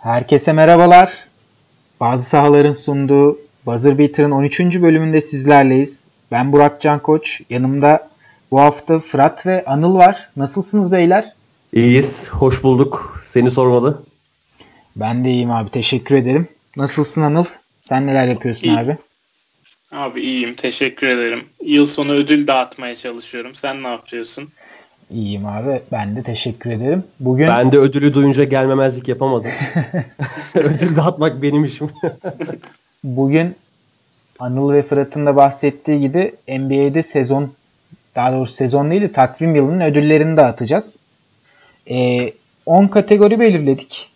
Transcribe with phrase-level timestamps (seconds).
[0.00, 1.26] Herkese merhabalar.
[2.00, 4.60] Bazı sahaların sunduğu Buzzer Beater'ın 13.
[4.60, 6.04] bölümünde sizlerleyiz.
[6.30, 7.40] Ben Burak Can Koç.
[7.50, 8.08] Yanımda
[8.50, 10.28] bu hafta Fırat ve Anıl var.
[10.36, 11.32] Nasılsınız beyler?
[11.72, 12.28] İyiyiz.
[12.28, 13.22] Hoş bulduk.
[13.26, 14.02] Seni sormalı.
[14.96, 15.70] Ben de iyiyim abi.
[15.70, 16.48] Teşekkür ederim.
[16.76, 17.44] Nasılsın Anıl?
[17.82, 18.78] Sen neler yapıyorsun İyi.
[18.78, 18.96] abi?
[19.92, 21.44] Abi iyiyim teşekkür ederim.
[21.64, 23.54] Yıl sonu ödül dağıtmaya çalışıyorum.
[23.54, 24.48] Sen ne yapıyorsun?
[25.10, 25.82] İyiyim abi.
[25.92, 27.04] Ben de teşekkür ederim.
[27.20, 29.50] Bugün Ben de ödülü duyunca gelmemezlik yapamadım.
[30.54, 31.90] Ödül dağıtmak benim işim.
[33.04, 33.56] bugün
[34.38, 37.52] Anıl ve Fırat'ın da bahsettiği gibi NBA'de sezon
[38.14, 40.98] daha doğrusu sezon değil de takvim yılının ödüllerini dağıtacağız.
[41.90, 42.32] Ee,
[42.66, 44.10] 10 kategori belirledik.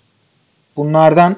[0.76, 1.36] Bunlardan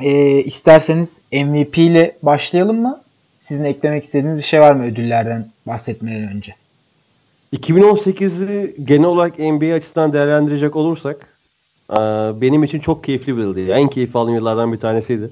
[0.00, 3.00] e, isterseniz MVP ile başlayalım mı?
[3.40, 6.54] Sizin eklemek istediğiniz bir şey var mı ödüllerden bahsetmeden önce?
[7.54, 11.26] 2018'i genel olarak NBA açısından değerlendirecek olursak
[11.92, 11.96] eee,
[12.40, 13.68] benim için çok keyifli bir yıldı.
[13.68, 15.30] En keyif aldığım yıllardan bir tanesiydi.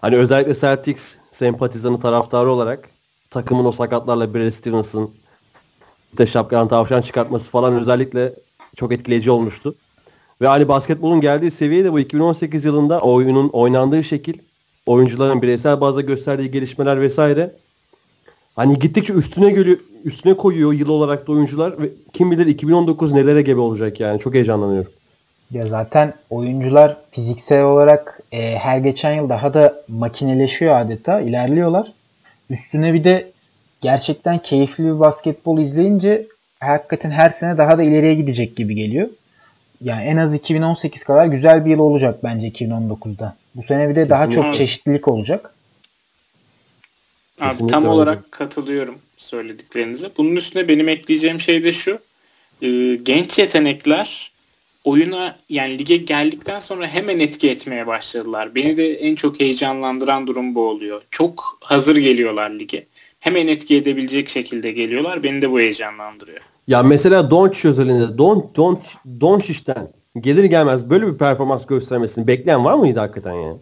[0.00, 2.88] Hani özellikle Celtics sempatizanı taraftarı olarak
[3.30, 5.10] takımın o sakatlarla Brad Stevens'ın
[6.12, 8.34] işte şapkadan tavşan çıkartması falan özellikle
[8.76, 9.74] çok etkileyici olmuştu.
[10.40, 14.38] Ve hani basketbolun geldiği seviye de bu 2018 yılında oyunun oynandığı şekil,
[14.86, 17.56] oyuncuların bireysel bazda gösterdiği gelişmeler vesaire
[18.56, 23.42] hani gittikçe üstüne geliyor, üstüne koyuyor yıl olarak da oyuncular ve kim bilir 2019 nelere
[23.42, 24.20] gebe olacak yani.
[24.20, 24.92] Çok heyecanlanıyorum.
[25.50, 31.92] Ya zaten oyuncular fiziksel olarak e, her geçen yıl daha da makineleşiyor adeta, ilerliyorlar.
[32.50, 33.30] Üstüne bir de
[33.80, 36.26] gerçekten keyifli bir basketbol izleyince
[36.60, 39.08] hakikaten her sene daha da ileriye gidecek gibi geliyor.
[39.80, 43.36] Yani en az 2018 kadar güzel bir yıl olacak bence 2019'da.
[43.54, 44.48] Bu sene bir de daha Kesinlikle.
[44.48, 45.54] çok çeşitlilik olacak.
[47.40, 47.92] Abi Kesinlikle tam öyle.
[47.92, 50.10] olarak katılıyorum söylediklerinize.
[50.16, 51.98] Bunun üstüne benim ekleyeceğim şey de şu.
[52.62, 54.32] Ee, genç yetenekler
[54.84, 58.54] oyuna yani lige geldikten sonra hemen etki etmeye başladılar.
[58.54, 61.02] Beni de en çok heyecanlandıran durum bu oluyor.
[61.10, 62.86] Çok hazır geliyorlar lige.
[63.20, 65.22] Hemen etki edebilecek şekilde geliyorlar.
[65.22, 66.40] Beni de bu heyecanlandırıyor.
[66.68, 68.80] Ya mesela Doncic özelinde Don Don
[69.20, 69.88] Doncic'ten
[70.20, 73.56] gelir gelmez böyle bir performans göstermesini bekleyen var mıydı hakikaten yani?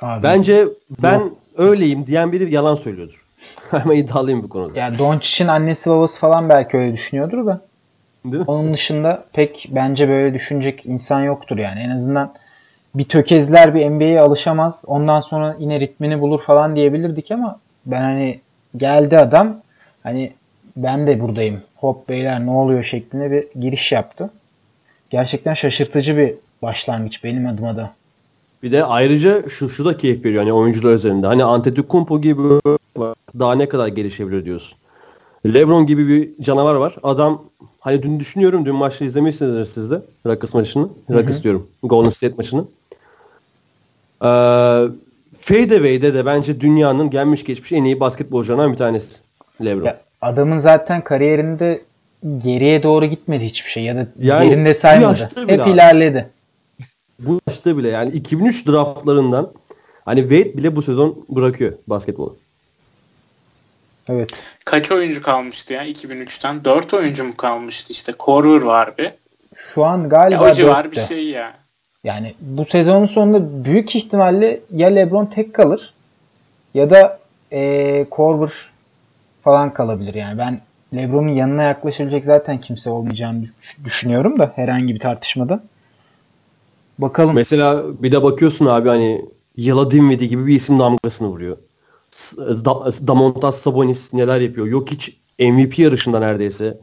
[0.00, 0.68] Abi, Bence
[1.02, 3.24] ben öyleyim diyen biri yalan söylüyordur.
[3.70, 4.78] Hemen iddialıyım bu konuda.
[4.78, 7.60] ya Doncic'in annesi babası falan belki öyle düşünüyordur da.
[8.24, 8.44] Değil mi?
[8.46, 11.80] Onun dışında pek bence böyle düşünecek insan yoktur yani.
[11.80, 12.34] En azından
[12.94, 14.84] bir tökezler bir NBA'ye alışamaz.
[14.88, 18.40] Ondan sonra yine ritmini bulur falan diyebilirdik ama ben hani
[18.76, 19.56] geldi adam
[20.02, 20.32] hani
[20.76, 21.62] ben de buradayım.
[21.76, 24.30] Hop beyler ne oluyor şeklinde bir giriş yaptı.
[25.10, 27.90] Gerçekten şaşırtıcı bir başlangıç benim adıma da.
[28.62, 31.26] Bir de ayrıca şu şu da keyif veriyor hani oyuncular üzerinde.
[31.26, 32.42] Hani Antetokounmpo gibi
[33.38, 34.78] daha ne kadar gelişebilir diyorsun.
[35.46, 36.96] LeBron gibi bir canavar var.
[37.02, 37.42] Adam
[37.80, 40.02] hani dün düşünüyorum dün maçı izlemişsinizdir siz de.
[40.26, 40.88] Rockets maçını.
[41.10, 41.66] Rockets diyorum.
[41.82, 42.64] Golden State maçını.
[44.22, 44.28] Ee,
[45.40, 49.16] Fadeaway'de de bence dünyanın gelmiş geçmiş en iyi basketbolcularından bir tanesi.
[49.64, 49.84] LeBron.
[49.84, 51.82] Ya adamın zaten kariyerinde
[52.38, 55.30] geriye doğru gitmedi hiçbir şey ya da Yani yerinde saymadı.
[55.46, 55.70] Hep abi.
[55.70, 56.28] ilerledi.
[57.26, 59.52] Bu yaşta bile yani 2003 draftlarından
[60.04, 62.36] hani Wade bile bu sezon bırakıyor basketbolu.
[64.08, 64.30] Evet.
[64.64, 66.64] Kaç oyuncu kalmıştı ya 2003'ten?
[66.64, 68.12] 4 oyuncu mu kalmıştı işte?
[68.12, 69.12] Korver var bir.
[69.74, 71.54] Şu an Ya galiba o civar bir şey ya.
[72.04, 75.92] Yani bu sezonun sonunda büyük ihtimalle ya LeBron tek kalır
[76.74, 77.18] ya da
[77.52, 78.52] eee Korver
[79.44, 80.14] falan kalabilir.
[80.14, 80.60] Yani ben
[80.94, 85.60] LeBron'un yanına yaklaşabilecek zaten kimse olmayacağını düş- düşünüyorum da herhangi bir tartışmada.
[86.98, 87.34] Bakalım.
[87.34, 89.24] Mesela bir de bakıyorsun abi hani
[89.56, 91.56] Yıla Dinwiddie gibi bir isim damgasını vuruyor.
[92.38, 94.66] Da- Damontas Sabonis neler yapıyor.
[94.66, 96.78] Yok hiç MVP yarışında neredeyse.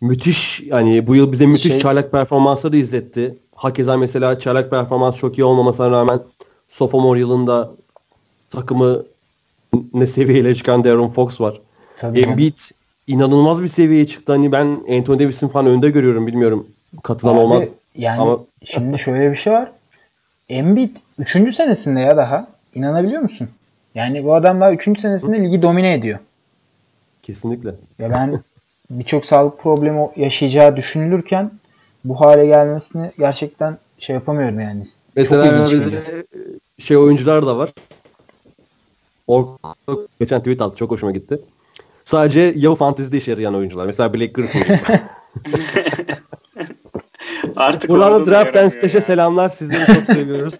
[0.00, 3.38] Müthiş yani bu yıl bize müthiş Şey- çaylak performansları izletti.
[3.54, 6.20] Hakeza mesela çaylak performans çok iyi olmamasına rağmen
[6.68, 7.70] sophomore yılında
[8.50, 9.02] takımı
[9.94, 11.60] ne seviyeye çıkan Darren Fox var.
[11.96, 12.20] Tabii.
[12.20, 12.58] Embiid
[13.06, 14.32] inanılmaz bir seviyeye çıktı.
[14.32, 14.66] Hani ben
[14.98, 16.26] Anthony Davis'in falan önde görüyorum.
[16.26, 16.66] Bilmiyorum
[17.02, 17.64] katılan Abi, olmaz.
[17.96, 19.70] Yani Ama- şimdi şöyle bir şey var.
[20.48, 21.54] Embiid 3.
[21.54, 22.46] senesinde ya daha.
[22.74, 23.48] İnanabiliyor musun?
[23.94, 25.00] Yani bu adam daha 3.
[25.00, 26.18] senesinde ligi domine ediyor.
[27.22, 27.74] Kesinlikle.
[27.98, 28.42] Ya ben
[28.90, 31.50] birçok sağlık problemi yaşayacağı düşünülürken
[32.04, 34.82] bu hale gelmesini gerçekten şey yapamıyorum yani.
[35.16, 35.82] Mesela Çok
[36.78, 37.72] şey oyuncular da var.
[39.26, 39.58] O
[40.20, 41.38] geçen tweet attı çok hoşuma gitti.
[42.04, 43.86] Sadece Yahoo Fantasy'de işe yarayan oyuncular.
[43.86, 44.64] Mesela Blake Griffin.
[47.56, 49.48] Artık Buradan Draft and Stash'e selamlar.
[49.48, 50.54] Sizleri çok seviyoruz.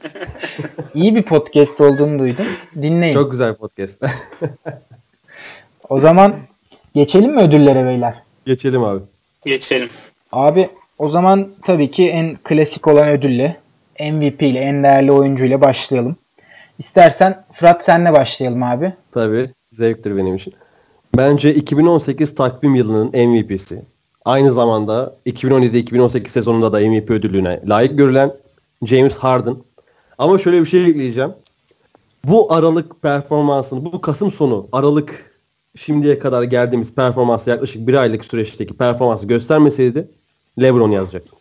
[0.94, 2.44] İyi bir podcast olduğunu duydum.
[2.76, 3.14] Dinleyin.
[3.14, 4.02] çok güzel podcast.
[5.88, 6.34] O zaman
[6.94, 8.14] geçelim mi ödüllere beyler?
[8.46, 9.00] Geçelim abi.
[9.44, 9.88] Geçelim.
[10.32, 13.56] Abi o zaman tabii ki en klasik olan ödülle
[14.00, 16.16] MVP ile en değerli oyuncuyla başlayalım.
[16.78, 18.93] İstersen Fırat senle başlayalım abi.
[19.12, 19.50] Tabii.
[19.72, 20.54] Zevktir benim için.
[21.16, 23.82] Bence 2018 takvim yılının MVP'si.
[24.26, 28.32] Aynı zamanda 2017-2018 sezonunda da MVP ödülüne layık görülen
[28.82, 29.56] James Harden.
[30.19, 31.32] Ama şöyle bir şey ekleyeceğim.
[32.25, 35.32] Bu Aralık performansını, bu Kasım sonu Aralık
[35.76, 40.08] şimdiye kadar geldiğimiz performansı yaklaşık bir aylık süreçteki performansı göstermeseydi
[40.62, 41.38] LeBron yazacaktım.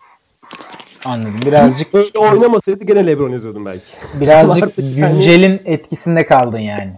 [1.05, 1.39] Anladım.
[1.45, 3.85] Birazcık Öyle oynamasaydı gene LeBron yazıyordum belki.
[4.21, 6.93] birazcık Artık yani- güncelin etkisinde kaldın yani.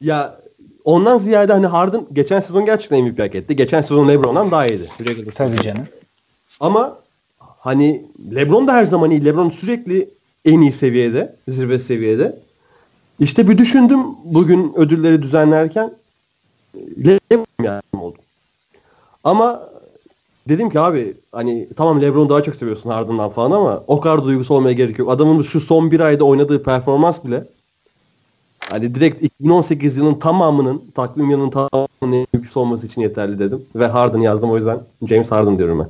[0.00, 0.36] Ya
[0.86, 3.56] ondan ziyade hani Harden geçen sezon gerçekten MVP hak etti.
[3.56, 4.88] Geçen sezon LeBron'dan daha iyiydi.
[5.34, 5.84] Tabii canım.
[6.60, 6.98] Ama
[7.58, 9.24] hani LeBron da her zaman iyi.
[9.24, 10.08] LeBron sürekli
[10.44, 12.38] en iyi seviyede, zirve seviyede.
[13.20, 15.94] İşte bir düşündüm bugün ödülleri düzenlerken
[17.06, 18.16] LeBron yani oldu.
[19.24, 19.62] Ama
[20.48, 24.54] dedim ki abi hani tamam LeBron'u daha çok seviyorsun Harden'dan falan ama o kadar duygusu
[24.54, 25.10] olmaya gerek yok.
[25.10, 27.44] Adamın şu son bir ayda oynadığı performans bile
[28.60, 33.66] hani direkt 2018 yılının tamamının takvim yılının tamamının MVP'si olması için yeterli dedim.
[33.74, 35.88] Ve Harden yazdım o yüzden James Harden diyorum ben.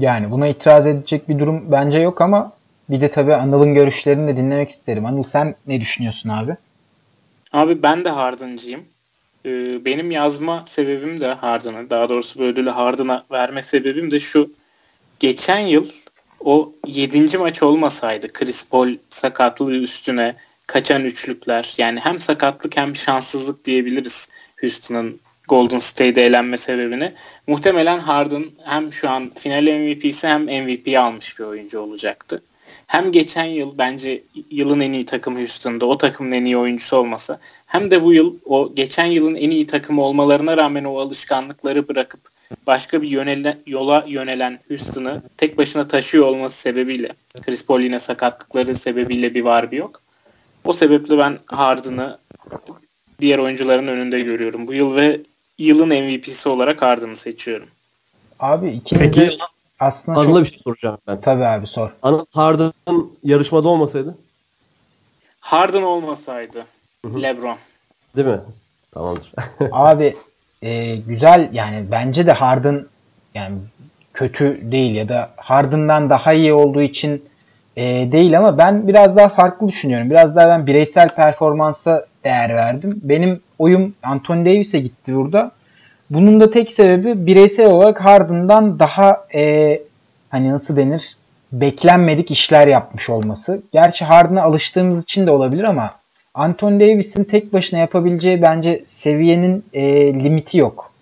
[0.00, 2.52] Yani buna itiraz edecek bir durum bence yok ama
[2.90, 5.06] bir de tabii Anıl'ın görüşlerini de dinlemek isterim.
[5.06, 6.56] Anıl sen ne düşünüyorsun abi?
[7.52, 8.80] Abi ben de Harden'cıyım.
[9.46, 11.90] Ee, benim yazma sebebim de Harden'a.
[11.90, 14.50] Daha doğrusu bu ödülü Harden'a verme sebebim de şu.
[15.20, 15.86] Geçen yıl
[16.44, 17.38] o 7.
[17.38, 20.34] maç olmasaydı Chris Paul sakatlığı üstüne
[20.66, 24.28] kaçan üçlükler yani hem sakatlık hem şanssızlık diyebiliriz
[24.60, 27.12] Houston'ın Golden State'e elenme sebebini.
[27.46, 32.42] Muhtemelen Harden hem şu an final MVP'si hem MVP'yi almış bir oyuncu olacaktı.
[32.86, 37.40] Hem geçen yıl bence yılın en iyi takımı Houston'da o takımın en iyi oyuncusu olmasa
[37.66, 42.20] hem de bu yıl o geçen yılın en iyi takımı olmalarına rağmen o alışkanlıkları bırakıp
[42.66, 47.12] başka bir yönele, yola yönelen Houston'ı tek başına taşıyor olması sebebiyle
[47.42, 50.03] Chris Paul yine sakatlıkları sebebiyle bir var bir yok.
[50.64, 52.18] O sebeple ben Harden'ı
[53.20, 54.68] diğer oyuncuların önünde görüyorum.
[54.68, 55.20] Bu yıl ve
[55.58, 57.68] yılın MVP'si olarak Harden'ı seçiyorum.
[58.40, 59.38] Abi ikimiz de Peki
[59.80, 60.44] aslında Anıl'a çok...
[60.44, 61.20] bir şey soracağım ben.
[61.20, 61.90] Tabii abi sor.
[62.02, 62.72] Anıl Harden
[63.24, 64.18] yarışmada olmasaydı
[65.40, 66.66] Harden olmasaydı
[67.04, 67.22] Hı hı.
[67.22, 67.56] LeBron.
[68.16, 68.40] değil mi?
[68.92, 69.32] Tamamdır.
[69.72, 70.16] Abi
[70.62, 72.86] e, güzel yani bence de Harden
[73.34, 73.56] yani
[74.14, 77.24] kötü değil ya da Harden'dan daha iyi olduğu için
[77.76, 80.10] e, değil ama ben biraz daha farklı düşünüyorum.
[80.10, 83.00] Biraz daha ben bireysel performansa değer verdim.
[83.02, 85.50] Benim oyum Anthony Davis'e gitti burada.
[86.10, 89.82] Bunun da tek sebebi bireysel olarak Harden'dan daha e,
[90.30, 91.16] hani nasıl denir
[91.52, 93.62] beklenmedik işler yapmış olması.
[93.72, 95.90] Gerçi Harden'a alıştığımız için de olabilir ama
[96.34, 100.92] Anthony Davis'in tek başına yapabileceği bence seviyenin e, limiti yok.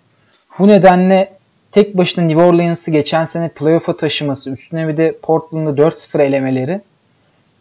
[0.59, 1.32] Bu nedenle
[1.73, 6.81] tek başına New Orleans'ı geçen sene playoff'a taşıması, üstüne bir de Portland'ı 4-0 elemeleri,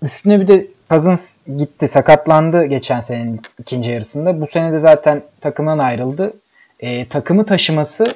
[0.03, 4.41] üstüne bir de Cousins gitti, sakatlandı geçen senenin ikinci yarısında.
[4.41, 6.35] Bu sene de zaten takımdan ayrıldı.
[6.81, 8.07] E, takımı taşıması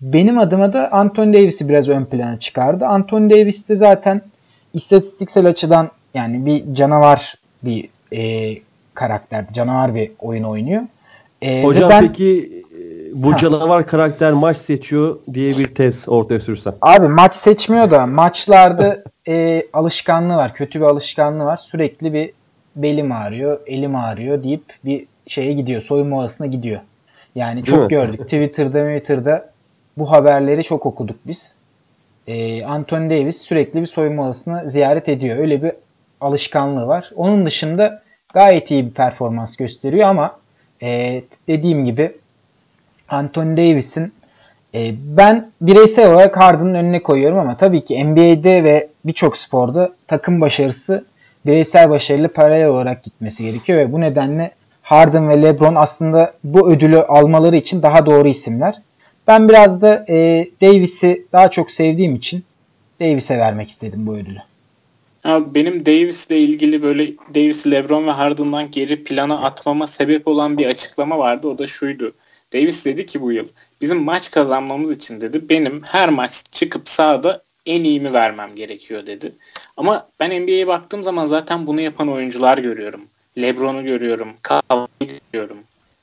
[0.00, 2.86] benim adıma da Anthony Davis'i biraz ön plana çıkardı.
[2.86, 4.22] Anthony Davis de zaten
[4.74, 8.54] istatistiksel açıdan yani bir canavar bir e,
[8.94, 10.82] karakter, canavar bir oyun oynuyor.
[11.42, 12.62] E, Hocam ben- peki
[13.16, 13.36] bu Ha.
[13.36, 16.74] canavar karakter maç seçiyor diye bir tez ortaya sürsem.
[16.80, 20.54] Abi maç seçmiyor da maçlarda e, alışkanlığı var.
[20.54, 21.56] Kötü bir alışkanlığı var.
[21.56, 22.30] Sürekli bir
[22.76, 25.82] belim ağrıyor, elim ağrıyor deyip bir şeye gidiyor.
[25.82, 26.80] Soyunma odasına gidiyor.
[27.34, 27.88] Yani Değil çok mi?
[27.88, 28.20] gördük.
[28.20, 29.50] Twitter'da Twitter'da
[29.98, 31.54] bu haberleri çok okuduk biz.
[32.26, 35.38] E, Anthony Davis sürekli bir soyunma odasını ziyaret ediyor.
[35.38, 35.72] Öyle bir
[36.20, 37.10] alışkanlığı var.
[37.16, 38.02] Onun dışında
[38.34, 40.36] gayet iyi bir performans gösteriyor ama
[40.82, 42.12] e, dediğim gibi
[43.08, 44.12] Anthony Davis'in
[44.74, 50.40] e, ben bireysel olarak Harden'ın önüne koyuyorum ama tabii ki NBA'de ve birçok sporda takım
[50.40, 51.04] başarısı
[51.46, 54.50] bireysel başarıyla paralel olarak gitmesi gerekiyor ve bu nedenle
[54.82, 58.74] Harden ve LeBron aslında bu ödülü almaları için daha doğru isimler.
[59.26, 62.44] Ben biraz da e, Davis'i daha çok sevdiğim için
[63.00, 64.38] Davis'e vermek istedim bu ödülü.
[65.24, 70.66] Abi benim Davis'le ilgili böyle Davis, LeBron ve Harden'dan geri plana atmama sebep olan bir
[70.66, 71.48] açıklama vardı.
[71.48, 72.12] O da şuydu.
[72.52, 73.46] Davis dedi ki bu yıl
[73.80, 79.32] bizim maç kazanmamız için dedi benim her maç çıkıp sahada en iyimi vermem gerekiyor dedi.
[79.76, 83.00] Ama ben NBA'ye baktığım zaman zaten bunu yapan oyuncular görüyorum.
[83.38, 85.58] LeBron'u görüyorum, Kawhi'yi görüyorum.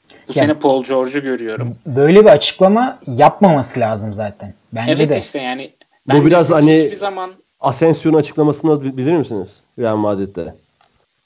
[0.10, 1.76] Bu Yani- sene Paul George'u görüyorum.
[1.86, 4.54] Böyle bir açıklama yapmaması lazım zaten.
[4.74, 5.18] Bence evet de.
[5.20, 5.72] işte yani
[6.08, 9.50] Bu biraz hani- hiçbir zaman Asensio'nun açıklamasını bi- bilir misiniz?
[9.80, 10.56] Real Madrid'de.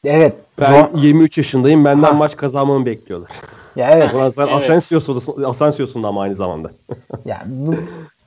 [0.03, 0.35] Evet.
[0.59, 1.85] Ben Ro- 23 yaşındayım.
[1.85, 2.13] Benden Ha.
[2.13, 3.31] maç kazanmamı bekliyorlar.
[3.77, 4.11] ya evet.
[4.35, 4.53] Sen Evet.
[4.53, 6.71] Asensio'sun, Asensio'sun da ama aynı zamanda.
[7.25, 7.75] Yani bu,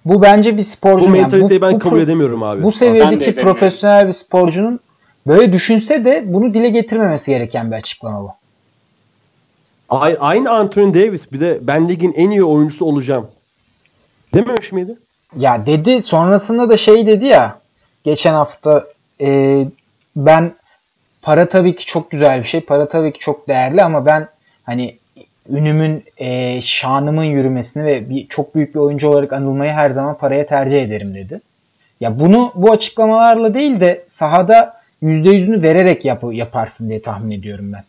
[0.05, 1.01] bu bence bir sporcu.
[1.01, 2.63] Bu yani mentaliteyi ben bu kabul edemiyorum abi.
[2.63, 4.81] Bu seviyedeki profesyonel bir sporcunun
[5.27, 8.33] böyle düşünse de bunu dile getirmemesi gereken bir açıklama bu.
[10.21, 13.27] Aynı Anthony Davis bir de ben ligin en iyi oyuncusu olacağım.
[14.35, 14.97] Dememiş miydi?
[15.37, 17.59] Ya dedi sonrasında da şey dedi ya
[18.05, 18.87] geçen hafta
[19.21, 19.67] e,
[20.17, 20.53] ben
[21.23, 22.61] para tabii ki çok güzel bir şey.
[22.61, 24.29] Para tabii ki çok değerli ama ben
[24.65, 25.00] hani
[25.51, 30.47] ünümün, e, şanımın yürümesini ve bir çok büyük bir oyuncu olarak anılmayı her zaman paraya
[30.47, 31.41] tercih ederim dedi.
[32.01, 37.85] Ya bunu bu açıklamalarla değil de sahada %100'ünü vererek yap, yaparsın diye tahmin ediyorum ben.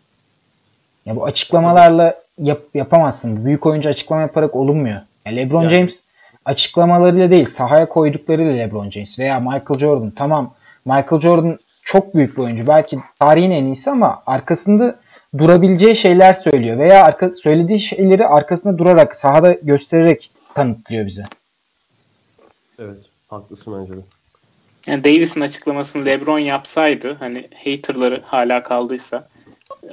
[1.06, 3.46] Ya bu açıklamalarla yap, yapamazsın.
[3.46, 5.02] Büyük oyuncu açıklama yaparak olunmuyor.
[5.26, 5.72] Ya LeBron yani.
[5.72, 6.04] James
[6.46, 10.12] açıklamalarıyla değil sahaya koyduklarıyla LeBron James veya Michael Jordan.
[10.12, 10.54] Tamam
[10.86, 12.68] Michael Jordan çok büyük bir oyuncu.
[12.68, 14.96] Belki tarihin en iyisi ama arkasında
[15.38, 21.24] durabileceği şeyler söylüyor veya arka, söylediği şeyleri arkasında durarak sahada göstererek kanıtlıyor bize.
[22.80, 22.98] Evet,
[23.28, 24.06] haklısın bence de.
[24.88, 29.28] Yani Davis'in açıklamasını LeBron yapsaydı hani haterları hala kaldıysa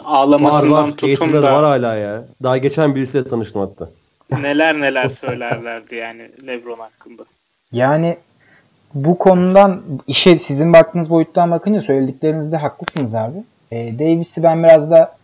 [0.04, 0.97] ağlamasından var, var.
[0.97, 2.25] tutun da var hala ya.
[2.42, 3.90] Daha geçen birisiyle tanıştım hatta.
[4.42, 7.23] Neler neler söylerlerdi yani LeBron hakkında.
[7.73, 8.16] Yani
[8.95, 13.38] bu konudan işe sizin baktığınız boyuttan bakınca söylediklerinizde haklısınız abi.
[13.71, 15.17] E, Davis'i ben biraz da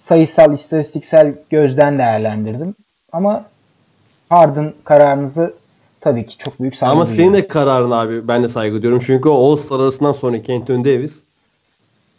[0.00, 2.74] sayısal, istatistiksel gözden değerlendirdim.
[3.12, 3.44] Ama
[4.28, 5.54] Harden kararınızı
[6.00, 9.02] tabii ki çok büyük saygı Ama senin de kararın abi ben de saygı duyuyorum.
[9.06, 11.22] Çünkü o All-Star arasından sonraki Anthony Davis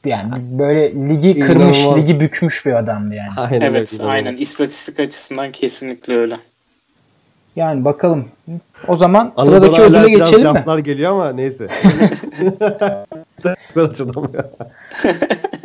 [0.05, 2.03] yani böyle ligi kırmış, İnanılmaz.
[2.03, 3.29] ligi bükmüş bir adamdı yani.
[3.38, 4.11] Aynen, evet, öyle.
[4.11, 4.38] aynen.
[4.38, 6.38] İstatistik açısından kesinlikle öyle.
[7.55, 8.27] Yani bakalım.
[8.88, 10.63] O zaman Anadolu sıradaki ödüle geçelim mi?
[10.65, 11.67] Biraz geliyor ama neyse.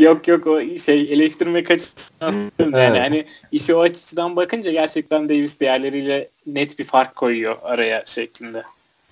[0.00, 3.00] yok yok o şey eleştirmek açısından yani evet.
[3.00, 8.62] hani işi o açıdan bakınca gerçekten Davis diğerleriyle net bir fark koyuyor araya şeklinde.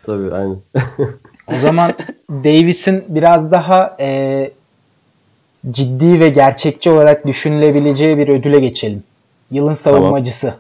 [0.03, 0.59] Tabii aynen.
[1.47, 1.93] o zaman
[2.31, 4.51] Davis'in biraz daha e,
[5.71, 9.03] ciddi ve gerçekçi olarak düşünülebileceği bir ödüle geçelim.
[9.51, 10.55] Yılın savunmacısı.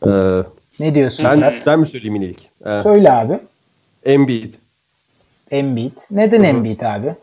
[0.00, 0.40] Tamam.
[0.40, 0.42] Ee,
[0.80, 1.66] ne diyorsun ben, Fırat?
[1.66, 2.40] Ben mi söyleyeyim ilk?
[2.66, 3.38] Ee, Söyle abi.
[4.04, 4.54] Embiid.
[5.50, 5.92] Embiid.
[6.10, 6.46] Neden Hı-hı.
[6.46, 7.14] Embiid abi?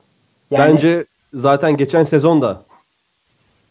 [0.51, 0.74] Yani...
[0.74, 2.63] Bence zaten geçen sezonda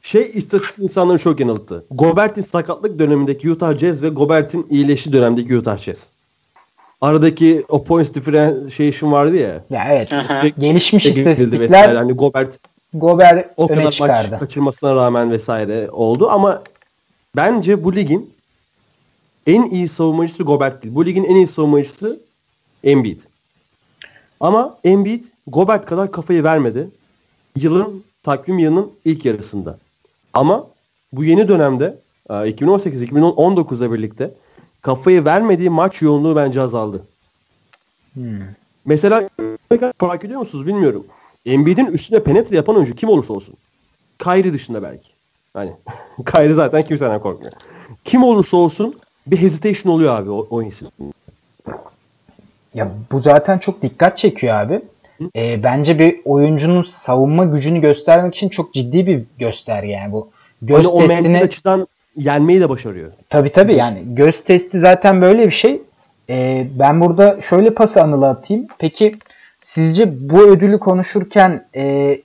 [0.02, 1.84] şey istatistik insanları çok yanılttı.
[1.90, 6.08] Gobert'in sakatlık dönemindeki Utah Jazz ve Gobert'in iyileşi dönemindeki Utah Jazz.
[7.00, 9.64] Aradaki o points differentiation vardı ya.
[9.70, 10.12] Ya evet.
[10.58, 11.94] Gelişmiş istatistikler.
[11.94, 12.58] Hani Gobert
[12.94, 14.30] Gobert o öne kadar çıkardı.
[14.30, 16.62] maç kaçırmasına rağmen vesaire oldu ama
[17.36, 18.34] bence bu ligin
[19.46, 20.94] en iyi savunmacısı Gobert değil.
[20.94, 22.20] Bu ligin en iyi savunmacısı
[22.84, 23.20] Embiid.
[24.40, 26.88] Ama Embiid Gobert kadar kafayı vermedi.
[27.62, 29.78] Yılın takvim yılının ilk yarısında.
[30.32, 30.66] Ama
[31.12, 31.98] bu yeni dönemde
[32.28, 34.30] 2018-2019'la e, birlikte
[34.82, 37.02] kafayı vermediği maç yoğunluğu bence azaldı.
[38.14, 38.40] Hmm.
[38.84, 39.28] Mesela
[39.98, 41.06] fark ediyor musunuz bilmiyorum.
[41.46, 43.54] Embiid'in üstüne penetre yapan oyuncu kim olursa olsun.
[44.18, 45.08] Kyrie dışında belki.
[45.54, 45.72] Hani
[46.32, 47.52] Kyrie zaten kimseden korkmuyor.
[48.04, 50.88] Kim olursa olsun bir hesitation oluyor abi o, o isim.
[52.74, 54.82] Ya bu zaten çok dikkat çekiyor abi.
[55.36, 60.30] E, bence bir oyuncunun savunma gücünü göstermek için çok ciddi bir gösterge yani bu.
[60.62, 61.38] Göz hani testini...
[61.38, 63.12] o açıdan yenmeyi de başarıyor.
[63.30, 65.82] Tabii tabii yani göz testi zaten böyle bir şey.
[66.30, 68.66] E, ben burada şöyle pası anıla atayım.
[68.78, 69.18] Peki
[69.60, 72.18] sizce bu ödülü konuşurken e,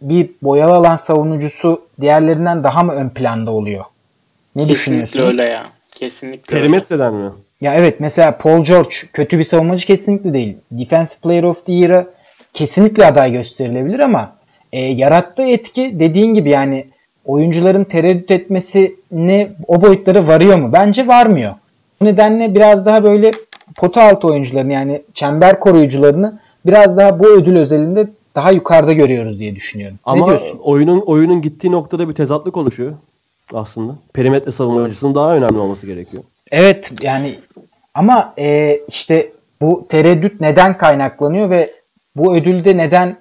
[0.00, 3.84] bir boyalı alan savunucusu diğerlerinden daha mı ön planda oluyor?
[4.56, 5.28] Ne Kesinlikle düşünüyorsunuz?
[5.28, 5.66] öyle ya.
[5.90, 7.30] Kesinlikle Perimetreden mi?
[7.60, 10.56] Ya evet mesela Paul George kötü bir savunmacı kesinlikle değil.
[10.70, 12.06] Defensive Player of the Year'a
[12.54, 14.32] kesinlikle aday gösterilebilir ama
[14.72, 16.86] e, yarattığı etki dediğin gibi yani
[17.24, 20.72] oyuncuların tereddüt etmesine o boyutlara varıyor mu?
[20.72, 21.54] Bence varmıyor.
[22.00, 23.30] Bu nedenle biraz daha böyle
[23.76, 29.56] pota altı oyuncularını yani çember koruyucularını biraz daha bu ödül özelinde daha yukarıda görüyoruz diye
[29.56, 29.98] düşünüyorum.
[30.04, 30.58] Ama ne diyorsun?
[30.62, 32.92] oyunun oyunun gittiği noktada bir tezatlık oluşuyor
[33.54, 33.94] aslında.
[34.12, 36.22] Perimetre savunmacısının daha önemli olması gerekiyor.
[36.50, 37.38] Evet yani
[37.94, 41.70] ama e, işte bu tereddüt neden kaynaklanıyor ve
[42.16, 43.16] bu ödülde neden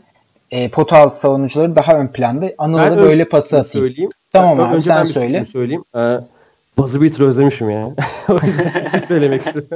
[0.51, 2.51] e, pota altı savunucuları daha ön planda?
[2.57, 3.88] Anıl'a böyle pası atayım.
[3.88, 4.12] Söyleyeyim.
[4.31, 5.45] Tamam ben, abi sen söyle.
[5.45, 5.83] Söyleyeyim.
[5.95, 6.17] Ee,
[6.77, 7.95] Buzz Beater özlemişim ya.
[8.29, 9.69] o yüzden şey söylemek istiyorum.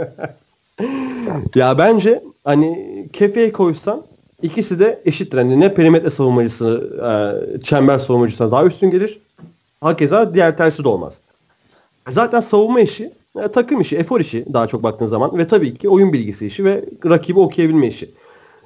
[1.56, 4.04] ya bence hani kefeye koysan
[4.42, 5.38] ikisi de eşittir.
[5.38, 9.20] Hani ne perimetre savunmacısı, e, çember savunmacısına daha üstün gelir.
[9.82, 11.20] Hakeza diğer tersi de olmaz.
[12.10, 15.90] Zaten savunma işi e, takım işi, efor işi daha çok baktığın zaman ve tabii ki
[15.90, 18.12] oyun bilgisi işi ve rakibi okuyabilme işi.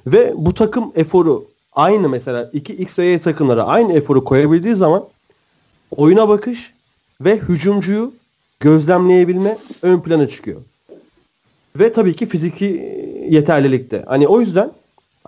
[0.06, 5.04] Ve bu takım eforu aynı mesela iki X ve Y takımlara aynı eforu koyabildiği zaman
[5.96, 6.74] oyuna bakış
[7.20, 8.12] ve hücumcuyu
[8.60, 10.60] gözlemleyebilme ön plana çıkıyor.
[11.76, 12.98] Ve tabii ki fiziki
[13.28, 14.04] yeterlilikte.
[14.06, 14.70] Hani o yüzden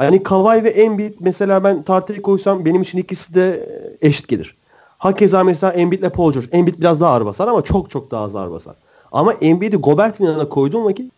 [0.01, 3.69] Hani Kawhi ve Embiid mesela ben tartıya koysam benim için ikisi de
[4.03, 4.57] eşit gelir.
[4.99, 6.49] Hakeza mesela Embiid ile Paul George.
[6.53, 8.75] Embiid biraz daha ağır basar ama çok çok daha az ağır basar.
[9.13, 11.13] Ama Embiid'i Gobert'in yanına koyduğum vakit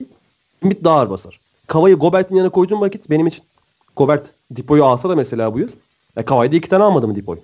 [0.65, 1.41] Embiid daha ağır basar.
[1.67, 3.45] Kawhi'yi Gobert'in yanına koyduğum vakit benim için
[3.97, 5.69] Gobert Dipo'yu alsa da mesela bu yıl.
[6.17, 7.41] E, Kawhi'de iki tane almadı mı Dipo'yu?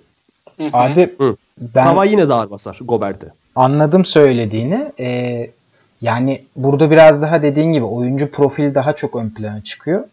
[0.73, 1.35] Abi Hı.
[1.57, 3.27] ben Kawhi yine daha ağır basar Gobert'e.
[3.55, 4.91] anladım söylediğini.
[4.99, 5.49] Ee,
[6.01, 10.03] yani burada biraz daha dediğin gibi oyuncu profili daha çok ön plana çıkıyor.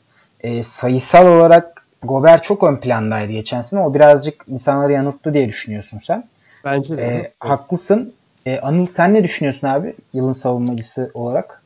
[0.40, 3.80] Ee, sayısal olarak Gobert çok ön plandaydı geçen sene.
[3.80, 6.24] O birazcık insanları yanılttı diye düşünüyorsun sen.
[6.64, 7.02] Bence de.
[7.02, 7.32] Ee, Evet.
[7.40, 8.12] haklısın.
[8.46, 11.62] Ee, Anıl sen ne düşünüyorsun abi yılın savunmacısı olarak?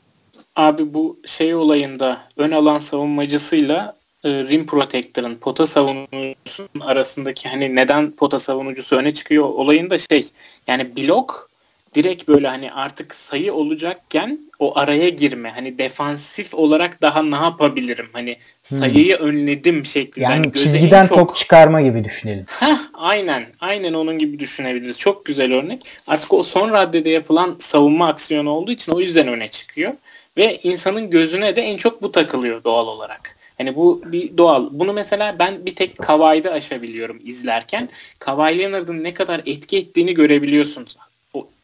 [0.57, 8.11] Abi bu şey olayında ön alan savunmacısıyla e, rim protector'ın pota savunucusunun arasındaki hani neden
[8.11, 10.31] pota savunucusu öne çıkıyor olayında şey
[10.67, 11.50] yani blok
[11.95, 18.09] direkt böyle hani artık sayı olacakken o araya girme hani defansif olarak daha ne yapabilirim
[18.13, 22.45] hani sayıyı önledim şeklinde Yani Hani en çizgiden çok- top çıkarma gibi düşünelim.
[22.49, 23.47] Heh, aynen.
[23.61, 24.99] Aynen onun gibi düşünebiliriz.
[24.99, 25.83] Çok güzel örnek.
[26.07, 29.93] Artık o son raddede yapılan savunma aksiyonu olduğu için o yüzden öne çıkıyor.
[30.37, 33.37] Ve insanın gözüne de en çok bu takılıyor doğal olarak.
[33.59, 34.69] Hani bu bir doğal.
[34.71, 37.89] Bunu mesela ben bir tek Kawhi'de aşabiliyorum izlerken.
[38.19, 40.97] Kawhi Leonard'ın ne kadar etki ettiğini görebiliyorsunuz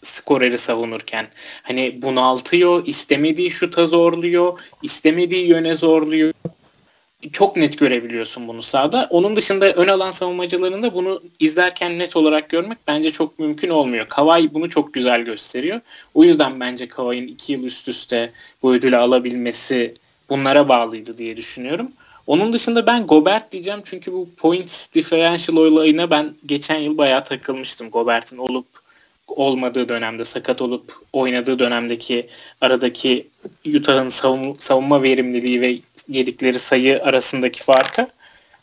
[0.02, 1.26] skoreri savunurken.
[1.62, 6.32] Hani bunaltıyor, istemediği şuta zorluyor, istemediği yöne zorluyor
[7.32, 9.06] çok net görebiliyorsun bunu sahada.
[9.11, 14.06] Onun dışında ön alan savunmacılarında bunu izlerken net olarak görmek bence çok mümkün olmuyor.
[14.08, 15.80] Kawhi bunu çok güzel gösteriyor.
[16.14, 18.32] O yüzden bence Kawhi'nin iki yıl üst üste
[18.62, 19.94] bu ödülü alabilmesi
[20.28, 21.92] bunlara bağlıydı diye düşünüyorum.
[22.26, 27.90] Onun dışında ben Gobert diyeceğim çünkü bu points differential olayına ben geçen yıl bayağı takılmıştım.
[27.90, 28.66] Gobert'in olup
[29.28, 32.28] olmadığı dönemde sakat olup oynadığı dönemdeki
[32.61, 33.28] aradaki
[33.75, 35.78] Utah'ın savun- savunma verimliliği ve
[36.09, 38.09] yedikleri sayı arasındaki farka.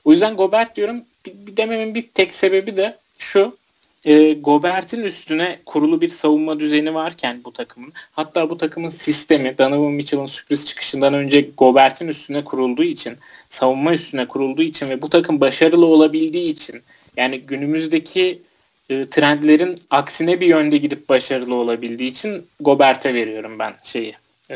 [0.05, 1.03] O yüzden Gobert diyorum.
[1.25, 3.58] Bir dememin bir tek sebebi de şu.
[4.06, 9.91] E, Gobert'in üstüne kurulu bir savunma düzeni varken bu takımın hatta bu takımın sistemi Donovan
[9.91, 13.17] Mitchell'ın sürpriz çıkışından önce Gobert'in üstüne kurulduğu için
[13.49, 16.82] savunma üstüne kurulduğu için ve bu takım başarılı olabildiği için
[17.17, 18.41] yani günümüzdeki
[18.89, 24.15] e, trendlerin aksine bir yönde gidip başarılı olabildiği için Gobert'e veriyorum ben şeyi
[24.50, 24.56] e,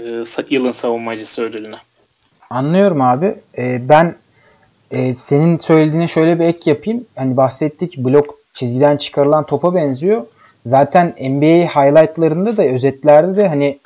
[0.49, 1.75] yılın savunmacısı ödülünü.
[2.49, 3.35] Anlıyorum abi.
[3.57, 4.15] Ee, ben
[4.91, 7.05] e, senin söylediğine şöyle bir ek yapayım.
[7.15, 10.25] Hani bahsettik blok çizgiden çıkarılan topa benziyor.
[10.65, 13.79] Zaten NBA highlightlarında da özetlerde de hani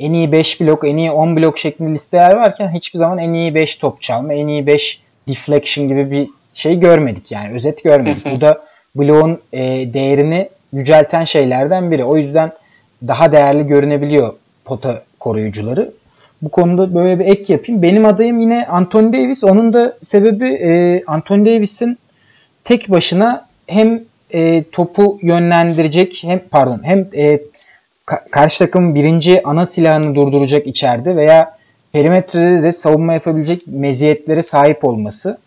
[0.00, 3.54] en iyi 5 blok, en iyi 10 blok şeklinde listeler varken hiçbir zaman en iyi
[3.54, 8.26] 5 top çalma, en iyi 5 deflection gibi bir şey görmedik yani özet görmedik.
[8.30, 8.66] Bu da
[8.98, 9.60] bloğun e,
[9.94, 12.04] değerini yücelten şeylerden biri.
[12.04, 12.52] O yüzden
[13.06, 14.32] daha değerli görünebiliyor
[14.64, 15.92] pota koruyucuları.
[16.42, 17.82] Bu konuda böyle bir ek yapayım.
[17.82, 19.44] Benim adayım yine Anthony Davis.
[19.44, 21.98] Onun da sebebi e, Anthony Davis'in
[22.64, 24.02] tek başına hem
[24.34, 27.40] e, topu yönlendirecek hem pardon hem e,
[28.06, 31.56] ka- karşı takımın birinci ana silahını durduracak içeride veya
[31.92, 35.38] perimetrede de savunma yapabilecek meziyetlere sahip olması.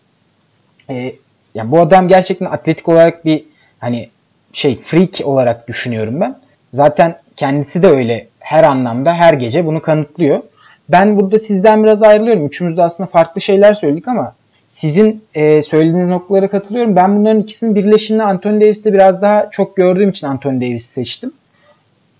[0.90, 1.12] E,
[1.54, 3.44] yani bu adam gerçekten atletik olarak bir
[3.78, 4.08] hani
[4.52, 6.38] şey freak olarak düşünüyorum ben.
[6.72, 10.42] Zaten kendisi de öyle her anlamda her gece bunu kanıtlıyor.
[10.88, 12.46] Ben burada sizden biraz ayrılıyorum.
[12.46, 14.34] Üçümüz de aslında farklı şeyler söyledik ama
[14.68, 16.96] sizin e, söylediğiniz noktalara katılıyorum.
[16.96, 21.32] Ben bunların ikisinin birleşimini Anthony Davis'te biraz daha çok gördüğüm için Anthony Davis'i seçtim.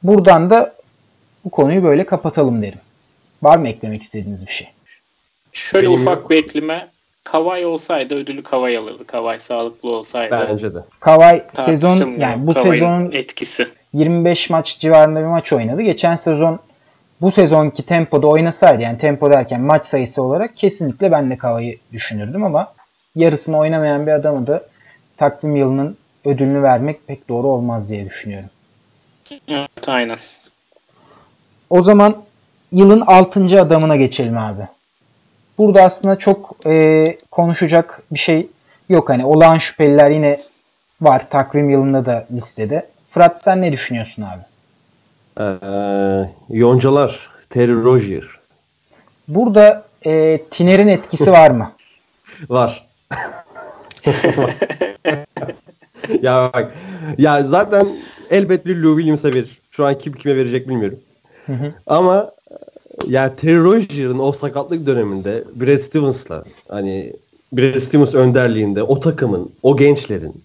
[0.02, 0.74] Buradan da
[1.44, 2.78] bu konuyu böyle kapatalım derim.
[3.42, 4.68] Var mı eklemek istediğiniz bir şey?
[5.52, 6.88] Şöyle Benim ufak bir ekleme.
[7.24, 9.06] Kavay olsaydı ödülü Kavay alırdı.
[9.06, 10.46] Kavay sağlıklı olsaydı.
[10.50, 10.78] Bence de.
[11.00, 13.68] Kawhi sezon yani bu Kavai'nin sezonun etkisi.
[13.92, 15.82] 25 maç civarında bir maç oynadı.
[15.82, 16.60] Geçen sezon
[17.20, 22.44] bu sezonki tempoda oynasaydı yani tempo derken maç sayısı olarak kesinlikle ben de Kavai'yi düşünürdüm
[22.44, 22.74] ama
[23.14, 24.62] yarısını oynamayan bir adamı da
[25.16, 28.50] takvim yılının ödülünü vermek pek doğru olmaz diye düşünüyorum.
[29.48, 30.18] Evet aynen.
[31.70, 32.16] O zaman
[32.72, 33.60] yılın 6.
[33.60, 34.62] adamına geçelim abi.
[35.60, 38.48] Burada aslında çok e, konuşacak bir şey
[38.88, 39.08] yok.
[39.08, 40.40] Hani olağan şüpheliler yine
[41.00, 42.86] var takvim yılında da listede.
[43.10, 44.42] Fırat sen ne düşünüyorsun abi?
[45.40, 45.44] Ee,
[46.48, 47.30] yoncalar.
[47.50, 48.24] Terry Rozier.
[49.28, 51.72] Burada e, Tiner'in etkisi var mı?
[52.48, 52.86] Var.
[56.22, 56.72] ya bak.
[57.18, 57.88] Ya zaten
[58.30, 59.60] elbet bir Lou Williams'a verir.
[59.70, 61.00] Şu an kim kime verecek bilmiyorum.
[61.46, 61.72] Hı hı.
[61.86, 62.30] Ama
[63.08, 67.12] ya Terry Rozier'ın o sakatlık döneminde Brad Stevens'la hani
[67.52, 70.42] Brad Stevens önderliğinde o takımın, o gençlerin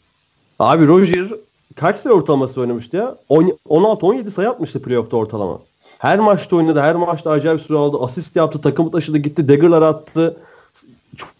[0.59, 1.27] abi Rozier
[1.75, 3.15] kaç sayı ortalaması oynamıştı ya?
[3.29, 5.59] On- 16-17 sayı atmıştı playoff'ta ortalama.
[5.99, 6.79] Her maçta oynadı.
[6.79, 7.97] Her maçta acayip süre aldı.
[8.01, 8.61] Asist yaptı.
[8.61, 9.49] Takımı taşıdı gitti.
[9.49, 10.37] Dagger'lar attı.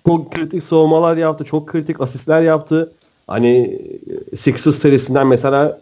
[0.06, 1.43] çok kritik savunmalar yaptı.
[1.43, 2.91] Çok kritik asistler yaptı.
[3.28, 3.82] Hani
[4.38, 5.82] Sixers serisinden mesela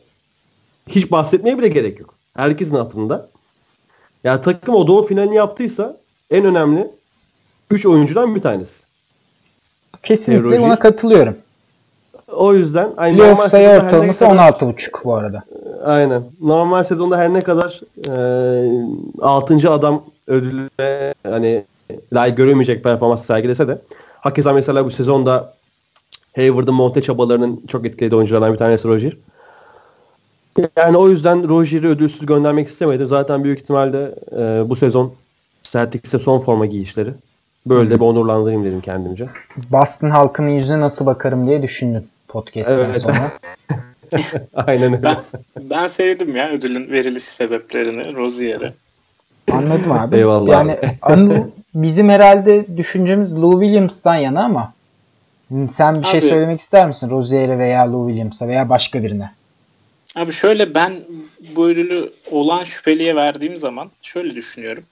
[0.87, 2.13] hiç bahsetmeye bile gerek yok.
[2.35, 3.29] Herkesin hatırında.
[4.23, 5.97] Ya takım o doğu finalini yaptıysa
[6.31, 6.87] en önemli
[7.71, 8.83] 3 oyuncudan bir tanesi.
[10.03, 10.61] Kesinlikle Rozier.
[10.61, 11.37] buna katılıyorum.
[12.35, 15.43] O yüzden hani Playoff sayı ortalaması kadar- 16.5 bu arada.
[15.85, 16.23] Aynen.
[16.41, 19.71] Normal sezonda her ne kadar e, 6.
[19.71, 21.63] adam ödülüne hani
[22.13, 23.77] layık göremeyecek performans sergilese de
[24.19, 25.53] hakeza mesela bu sezonda
[26.35, 29.17] Hayward'ın monte çabalarının çok etkilediği oyunculardan bir tanesi Rozier.
[30.77, 33.07] Yani o yüzden Rozier'i ödülsüz göndermek istemedim.
[33.07, 35.13] Zaten büyük ihtimalle e, bu sezon
[35.63, 37.09] Celtics'e son forma giyişleri.
[37.65, 39.29] Böyle de bir onurlandırayım dedim kendimce.
[39.71, 42.97] Boston halkının yüzüne nasıl bakarım diye düşündüm podcast'ten Evet.
[43.01, 43.31] sonra.
[44.67, 45.03] Aynen öyle.
[45.03, 45.17] Ben,
[45.69, 48.73] ben sevdim ya ödülün veriliş sebeplerini Rozier'e.
[49.51, 50.15] Anladım abi.
[50.15, 51.35] Eyvallah yani Anıl,
[51.75, 54.73] bizim herhalde düşüncemiz Lou Williams'tan yana ama
[55.69, 59.31] sen bir şey Abi- söylemek ister misin Rozier'e veya Lou Williams'a veya başka birine?
[60.15, 60.99] Abi şöyle ben
[61.55, 64.83] bu ödülü olan şüpheliye verdiğim zaman şöyle düşünüyorum.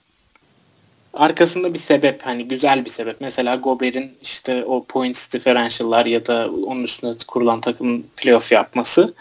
[1.14, 3.20] Arkasında bir sebep hani güzel bir sebep.
[3.20, 9.14] Mesela Gobert'in işte o points differential'lar ya da onun üstüne kurulan takımın playoff yapması.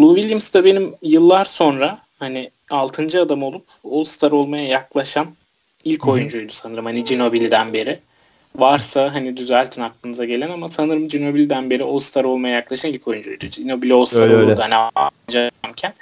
[0.00, 3.22] Lou Williams da benim yıllar sonra hani 6.
[3.22, 5.26] adam olup All-Star olmaya yaklaşan
[5.84, 7.98] ilk oyuncuydu sanırım hani Ginobili'den beri.
[8.58, 13.46] Varsa hani düzeltin aklınıza gelen ama sanırım Ginobili'den beri All-Star olmaya yaklaşan ilk oyuncuydu.
[13.46, 14.46] Ginobili All-Star Öyle, öyle.
[14.46, 15.92] olurdu hani amcamken.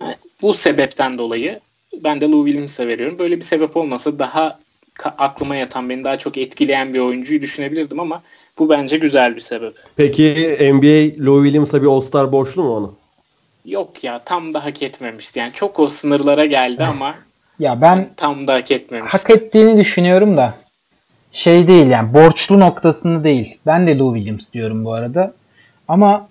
[0.00, 1.60] Yani bu sebepten dolayı
[2.04, 3.18] ben de Lou Williams'a veriyorum.
[3.18, 4.58] Böyle bir sebep olmasa daha
[5.04, 8.22] aklıma yatan, beni daha çok etkileyen bir oyuncuyu düşünebilirdim ama
[8.58, 9.74] bu bence güzel bir sebep.
[9.96, 12.94] Peki NBA Lou Williams'a bir All-Star borçlu mu onu?
[13.64, 15.38] Yok ya tam da hak etmemişti.
[15.38, 17.14] Yani çok o sınırlara geldi ama
[17.58, 19.18] Ya ben tam da hak etmemişti.
[19.18, 20.54] hak ettiğini düşünüyorum da
[21.32, 23.58] şey değil yani borçlu noktasında değil.
[23.66, 25.34] Ben de Lou Williams diyorum bu arada.
[25.88, 26.28] Ama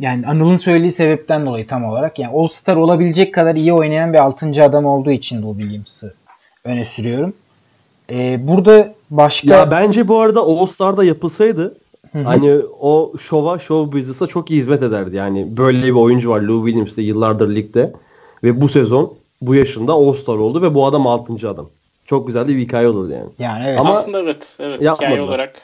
[0.00, 4.18] yani Anıl'ın söylediği sebepten dolayı tam olarak yani All Star olabilecek kadar iyi oynayan bir
[4.18, 4.64] 6.
[4.64, 6.14] adam olduğu için Lou Williams'ı
[6.64, 7.34] öne sürüyorum.
[8.10, 11.74] Ee, burada başka Ya bence bu arada All-Star'da yapılsaydı
[12.12, 12.22] Hı hı.
[12.22, 15.16] hani o şova, show business'a çok iyi hizmet ederdi.
[15.16, 17.92] Yani böyle bir oyuncu var Lou Williams de yıllardır ligde
[18.44, 21.50] ve bu sezon bu yaşında All-Star oldu ve bu adam 6.
[21.50, 21.68] adam.
[22.12, 23.28] Çok güzel bir hikaye olurdu yani.
[23.38, 25.10] yani evet Ama Aslında evet, evet yapmadılar.
[25.10, 25.62] hikaye olarak.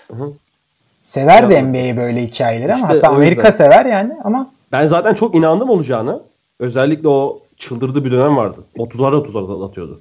[1.02, 1.72] sever de Yapmadı.
[1.72, 5.70] NBA böyle hikayeleri ama İşte hatta o Amerika sever yani ama Ben zaten çok inandım
[5.70, 6.20] olacağına.
[6.60, 8.56] Özellikle o çıldırdığı bir dönem vardı.
[8.78, 10.00] 30'lar 30'lar atıyordu.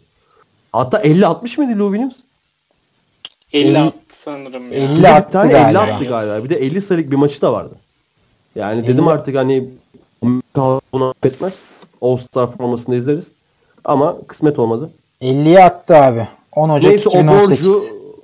[0.74, 2.16] Hatta 50-60 mıydı Lou Williams?
[3.54, 4.78] 50 Elli- attı sanırım ya.
[4.80, 5.84] 50 Bir de attı bir tane galiba.
[5.86, 6.44] 50 attı galiba.
[6.44, 7.76] Bir de 50 sayılık bir maçı da vardı.
[8.56, 9.70] Yani dedim 50 artık hani
[10.94, 11.60] bunu etmez.
[12.02, 13.32] All Star formasını izleriz.
[13.86, 14.90] Ama kısmet olmadı.
[15.22, 16.28] 50'ye attı abi.
[16.58, 17.66] 10 Ocak Neyse o 2018.
[17.66, 17.80] borcu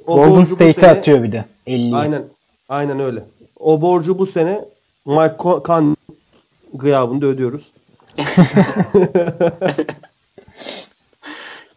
[0.07, 1.95] o Golden borcu bu State'e sene- atıyor bir de 50'yi.
[1.95, 2.23] Aynen.
[2.69, 3.23] Aynen öyle.
[3.59, 4.65] O borcu bu sene
[5.05, 5.95] Mike Conley
[6.73, 7.71] gıyabında ödüyoruz.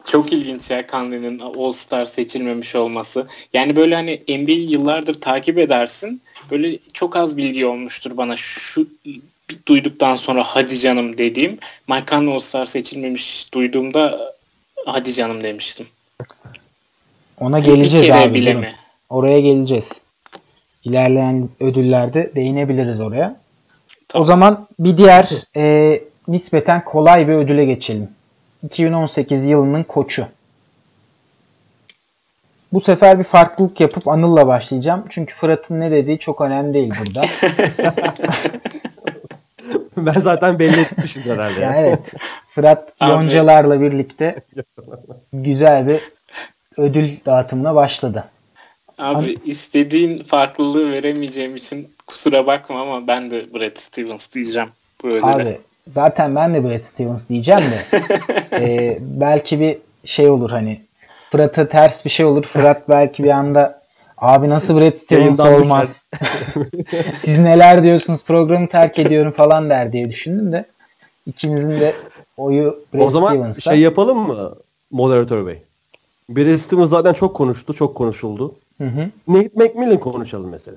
[0.07, 3.27] Çok ilginç ya Conley'nin All Star seçilmemiş olması.
[3.53, 6.21] Yani böyle hani NBA yıllardır takip edersin.
[6.51, 8.89] Böyle çok az bilgi olmuştur bana şu
[9.51, 11.59] bir duyduktan sonra hadi canım dediğim.
[11.89, 14.35] Mike Conley All Star seçilmemiş duyduğumda
[14.87, 15.87] hadi canım demiştim.
[17.41, 18.35] Ona bir geleceğiz abi.
[18.35, 18.61] bile durun.
[18.61, 18.75] mi?
[19.11, 20.01] Oraya geleceğiz.
[20.85, 23.29] İlerleyen ödüllerde değinebiliriz oraya.
[23.29, 23.37] O
[24.09, 24.27] Tamam.
[24.27, 28.09] zaman bir diğer e, nispeten kolay bir ödüle geçelim.
[28.63, 30.27] 2018 yılının koçu.
[32.73, 35.05] Bu sefer bir farklılık yapıp Anıl'la başlayacağım.
[35.09, 37.25] Çünkü Fırat'ın ne dediği çok önemli değil burada.
[39.97, 41.61] ben zaten belli etmişim herhalde.
[41.61, 42.15] Yani evet.
[42.51, 43.11] Fırat Abi.
[43.11, 44.37] Yoncalarla birlikte
[45.33, 46.01] güzel bir
[46.77, 48.25] ödül dağıtımına başladı.
[48.99, 54.69] Abi istediğin farklılığı veremeyeceğim için kusura bakma ama ben de Brad Stevens diyeceğim
[55.03, 55.27] bu ödüle.
[55.27, 58.01] Abi zaten ben de Brad Stevens diyeceğim de
[58.53, 60.81] e, belki bir şey olur hani
[61.31, 62.45] Fırat'a ters bir şey olur.
[62.45, 63.76] Fırat belki bir anda
[64.19, 66.11] abi nasıl Brad Stevens olmaz.
[67.17, 70.65] Siz neler diyorsunuz programı terk ediyorum falan der diye düşündüm de
[71.27, 71.95] ikimizin de
[72.37, 73.61] oyu Brad O zaman Stevens'a.
[73.61, 74.55] şey yapalım mı
[74.91, 75.63] moderatör bey?
[76.31, 78.55] Brad Stevens zaten çok konuştu, çok konuşuldu.
[78.79, 79.11] Hı hı.
[79.29, 80.77] Nate McMillan konuşalım mesela.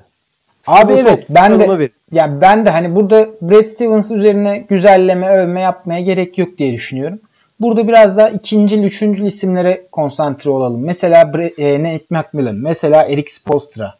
[0.67, 1.89] Abi Stevens evet ben de ona ver.
[2.11, 7.19] ya ben de hani burada Brad Stevens üzerine güzelleme, övme yapmaya gerek yok diye düşünüyorum.
[7.59, 10.81] Burada biraz daha ikinci, üçüncü isimlere konsantre olalım.
[10.85, 13.95] Mesela Bre- e, Nate McMillan, mesela Eric Spoelstra.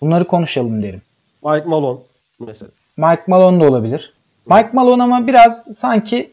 [0.00, 1.02] Bunları konuşalım derim.
[1.44, 1.98] Mike Malone
[2.46, 2.70] mesela.
[2.96, 4.12] Mike Malone da olabilir.
[4.46, 6.30] Mike Malone ama biraz sanki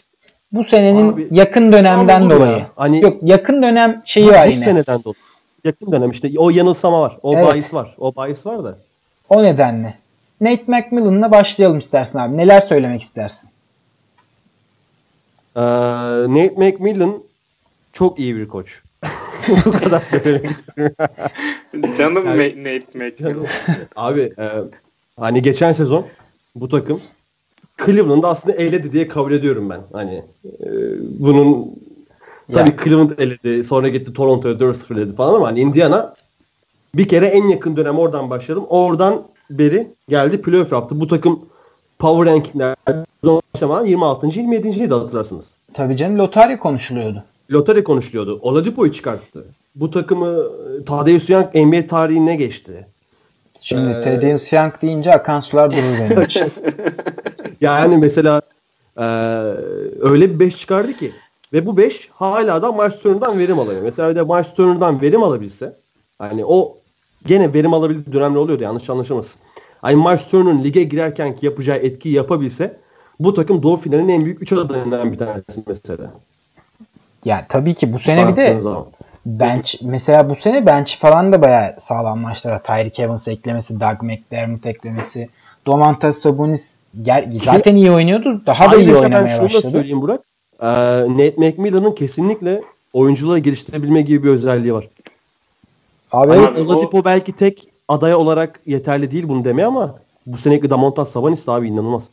[0.51, 2.35] bu senenin Abi, yakın dönemden dur ya.
[2.37, 2.65] dolayı.
[2.75, 4.65] Hani- Yok yakın dönem şeyi var Bu yine.
[4.65, 5.15] seneden dolayı.
[5.63, 7.17] yakın dönem işte o yanılsama var.
[7.23, 7.45] O Evet.
[7.45, 7.95] bahis var.
[7.97, 8.77] O bahis var da.
[9.29, 9.93] O nedenle.
[10.41, 12.37] Nate McMillan'la başlayalım istersin abi.
[12.37, 13.49] Neler söylemek istersin?
[15.55, 15.61] Ee,
[16.29, 17.23] Nate McMillan
[17.93, 18.81] çok iyi bir koç.
[19.65, 20.95] Bu kadar söylemek istiyorum.
[21.97, 23.47] Canım Yani- Nate McMillan.
[23.95, 24.49] Abi e,
[25.19, 26.05] hani geçen sezon
[26.55, 27.01] bu takım
[27.85, 29.81] Cleveland'ı aslında eledi diye kabul ediyorum ben.
[29.93, 30.67] Hani e,
[31.19, 31.71] bunun
[32.53, 32.75] tabii Yani.
[32.83, 36.13] Cleveland eledi sonra gitti Toronto'ya 4-0 eledi falan ama hani Indiana
[36.95, 38.65] bir kere en yakın dönem oradan başladım.
[38.69, 40.99] Oradan beri geldi playoff yaptı.
[40.99, 41.39] Bu takım
[41.99, 44.27] power rankinglerde başlamadan 26.
[44.27, 44.89] 27.
[44.89, 45.45] de hatırlarsınız.
[45.73, 47.23] Tabii canım lotarya konuşuluyordu.
[47.51, 48.39] Lottery konuşuluyordu.
[48.41, 49.45] Oladipo'yu çıkarttı.
[49.75, 50.43] Bu takımı
[50.81, 52.87] e, Tadeusz Young NBA tarihine geçti.
[53.61, 56.51] Şimdi Ee, Thaddeus Young deyince akan sular durur benim için.
[57.61, 58.41] Yani mesela
[58.97, 59.03] e,
[60.01, 61.11] öyle bir 5 çıkardı ki
[61.53, 63.81] ve bu 5 hala da Miles Turner'dan verim alıyor.
[63.83, 65.75] Mesela de Miles Turner'dan verim alabilse
[66.19, 66.77] hani o
[67.25, 69.41] gene verim alabildiği dönemler oluyordu yanlış anlaşılmasın.
[69.85, 72.77] Hani Miles Turner'ın lige girerken yapacağı etkiyi yapabilse
[73.19, 76.11] bu takım Doğu finalinin en büyük 3 adayından bir tanesi mesela.
[77.25, 78.85] Ya tabii ki bu sene bir de zaman.
[79.25, 82.63] bench mesela bu sene bench falan da bayağı sağlamlaştılar.
[82.63, 85.29] Tyreek Evans eklemesi, Doug McDermott eklemesi,
[85.65, 88.41] Domantas Sabonis ger- zaten iyi oynuyordu.
[88.45, 89.71] Daha da iyi Ayrıca ben oynamaya şunu da başladı.
[89.71, 90.21] söyleyeyim Burak.
[90.61, 90.65] Ee,
[91.09, 92.61] Nate McMillan'ın kesinlikle
[92.93, 94.87] oyuncuları geliştirebilme gibi bir özelliği var.
[96.11, 101.11] Abi Hani Oladipo belki tek aday olarak yeterli değil bunu demeye ama bu seneki Damontas
[101.11, 102.03] Sabonis de abi inanılmaz.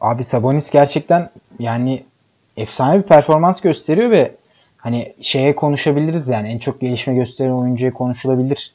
[0.00, 2.04] Abi Sabonis gerçekten yani
[2.56, 4.34] efsane bir performans gösteriyor ve
[4.76, 8.74] hani şeye konuşabiliriz yani en çok gelişme gösteren oyuncuya konuşulabilir.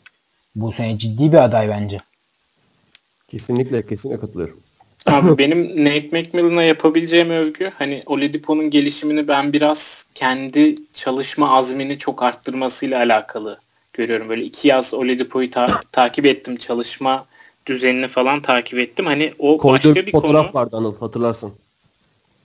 [0.55, 1.97] Bu sene ciddi bir aday bence.
[3.27, 4.59] Kesinlikle kesinlikle katılıyorum.
[5.05, 12.23] Abi benim Nate McMillan'a yapabileceğim övgü hani Oladipo'nun gelişimini ben biraz kendi çalışma azmini çok
[12.23, 13.59] arttırmasıyla alakalı
[13.95, 14.29] görüyorum.
[14.29, 16.55] Böyle iki yaz Oladipo'yu ta- takip ettim.
[16.55, 17.25] Çalışma
[17.65, 19.05] düzenini falan takip ettim.
[19.05, 20.61] Hani o Koyduğu başka bir bir fotoğraf konu.
[20.61, 21.53] vardı Anıl hatırlarsın.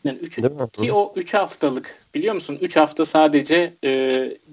[0.04, 0.36] Yani üç,
[0.72, 2.58] ki o 3 haftalık biliyor musun?
[2.60, 3.90] 3 hafta sadece e,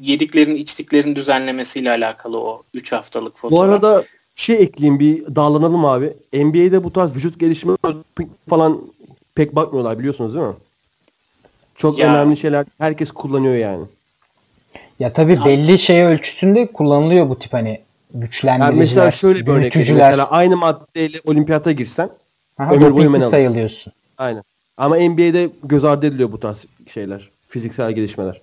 [0.01, 3.59] yediklerin içtiklerin düzenlemesiyle alakalı o 3 haftalık fotoğraf.
[3.59, 4.03] Bu arada
[4.35, 6.13] şey ekleyeyim bir dağılanalım abi.
[6.33, 7.77] NBA'de bu tarz vücut gelişimi
[8.49, 8.81] falan
[9.35, 10.55] pek bakmıyorlar biliyorsunuz değil mi?
[11.75, 12.09] Çok Ya.
[12.11, 13.85] önemli şeyler herkes kullanıyor yani.
[14.99, 17.79] Ya tabii belli şey ölçüsünde kullanılıyor bu tip hani Yani
[18.13, 19.97] güçlendiriciler, mesela şöyle bir örnek vereyim.
[19.97, 22.09] Mesela aynı maddeyle olimpiyata girsen
[22.57, 23.93] Aha, ömür boyu men sayılıyorsun.
[24.17, 24.43] aynen.
[24.77, 27.29] Ama NBA'de göz ardı ediliyor bu tarz şeyler.
[27.49, 28.41] Fiziksel gelişmeler.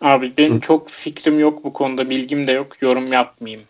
[0.00, 2.10] Abi benim çok fikrim yok bu konuda.
[2.10, 2.82] Bilgim de yok.
[2.82, 3.62] Yorum yapmayayım.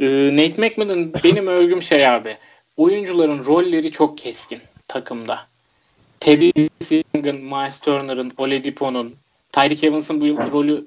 [0.00, 2.36] Ee, Nate McMillan benim övgüm şey abi.
[2.76, 5.38] Oyuncuların rolleri çok keskin takımda.
[6.20, 6.50] Teddy
[6.90, 9.14] Young'ın, Miles Turner'ın, Oladipo'nun,
[9.54, 10.86] Tyreek Evans'ın bu rolü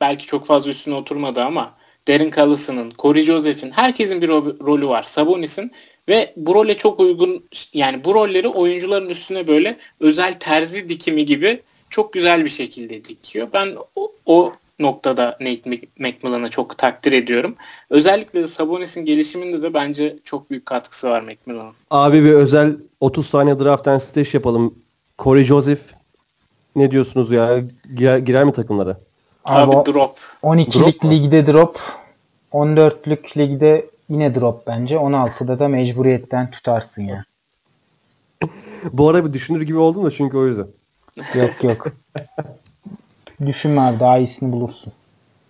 [0.00, 1.72] belki çok fazla üstüne oturmadı ama
[2.08, 5.02] Darren Collison'ın, Corey Joseph'in herkesin bir ro- rolü var.
[5.02, 5.72] Sabonis'in
[6.08, 11.62] ve bu role çok uygun yani bu rolleri oyuncuların üstüne böyle özel terzi dikimi gibi
[11.90, 13.48] çok güzel bir şekilde dikiyor.
[13.52, 17.54] Ben o, o noktada Nate Mc- McMillan'ı çok takdir ediyorum.
[17.90, 21.72] Özellikle Sabonis'in gelişiminde de bence çok büyük katkısı var McMillan'ın.
[21.90, 24.74] Abi bir özel 30 saniye draft and stash yapalım.
[25.18, 25.95] Corey Joseph
[26.76, 27.58] ne diyorsunuz ya?
[27.96, 29.00] Girer, girer mi takımlara?
[29.44, 30.18] Abi, Abi, drop.
[30.42, 31.10] 12'lik Drop mu?
[31.10, 31.80] ligde drop,
[32.52, 34.94] 14'lük ligde yine drop bence.
[34.96, 37.24] 16'da da mecburiyetten tutarsın ya.
[38.92, 40.66] Bu ara bir düşünür gibi oldum da çünkü o yüzden.
[41.34, 41.86] Yok yok.
[43.46, 44.92] Düşünme abi daha iyisini bulursun.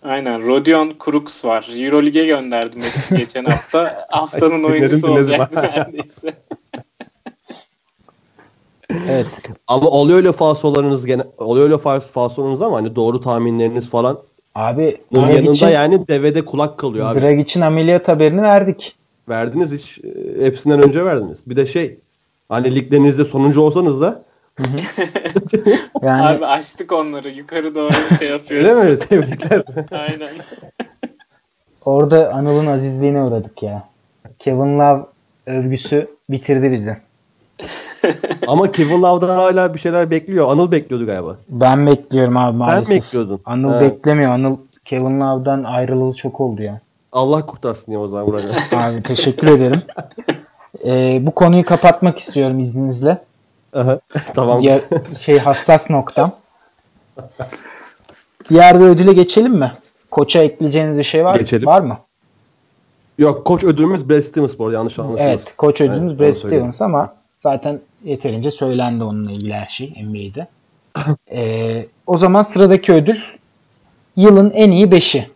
[0.05, 0.47] Aynen.
[0.47, 1.69] Rodion Crooks var.
[1.77, 2.83] Euroleague'e gönderdim
[3.17, 4.07] geçen hafta.
[4.09, 6.35] Haftanın Dinledim, oyuncusu neredeyse.
[9.11, 9.27] Evet.
[9.67, 14.19] Ama oluyor öyle falsolarınız gene oluyor öyle fals- falsolarınız ama hani doğru tahminleriniz falan.
[14.55, 17.21] Abi Bunun Drag yanında için, yani devede kulak kalıyor abi.
[17.21, 18.95] Drag için ameliyat haberini verdik.
[19.29, 21.39] Verdiniz hiç e, hepsinden önce verdiniz.
[21.47, 21.99] Bir de şey
[22.49, 24.23] hani liglerinizde sonuncu olsanız da
[26.03, 27.29] Yani Abi açtık onları.
[27.29, 28.69] Yukarı doğru şey yapıyoruz.
[28.71, 28.99] öyle mi?
[28.99, 29.63] Tebrikler.
[29.91, 30.31] Aynen.
[31.85, 33.89] orada Anıl'ın azizliğine uğradık ya.
[34.39, 35.03] Kevin Love
[35.47, 36.97] övgüsü bitirdi bizi.
[38.47, 40.51] ama Kevin Love'dan hala bir şeyler bekliyor.
[40.53, 41.37] Anıl bekliyordu galiba.
[41.49, 43.05] Ben bekliyorum abi maalesef.
[43.05, 43.41] bekliyordun.
[43.45, 43.81] Anıl Ha.
[43.81, 44.33] beklemiyor.
[44.33, 46.81] Anıl Kevin Love'dan ayrılalı çok oldu ya.
[47.13, 48.45] Allah kurtarsın ya o zaman Burak.
[48.75, 49.83] Abi teşekkür ederim.
[50.87, 53.19] Ee, bu konuyu kapatmak istiyorum izninizle.
[53.75, 53.99] Aha,
[54.35, 54.61] tamam.
[54.61, 54.81] Ya,
[55.21, 56.33] şey hassas noktam.
[58.49, 59.73] Diğer bir ödüle geçelim mi?
[60.11, 61.67] Koça ekleyeceğiniz bir şey var, Geçelim.
[61.67, 61.99] var mı?
[63.19, 65.29] Yok koç ödülümüz Brad Stevens bu arada yanlış anlaşılmasın.
[65.29, 66.33] Evet, koç ödülümüz Evet, Brad.
[66.49, 70.47] Stevens ama zaten yeterince söylendi onunla ilgili her şey NBA'de.
[71.33, 73.19] Ee, o zaman sıradaki ödül
[74.17, 75.31] yılın en iyi 5'i.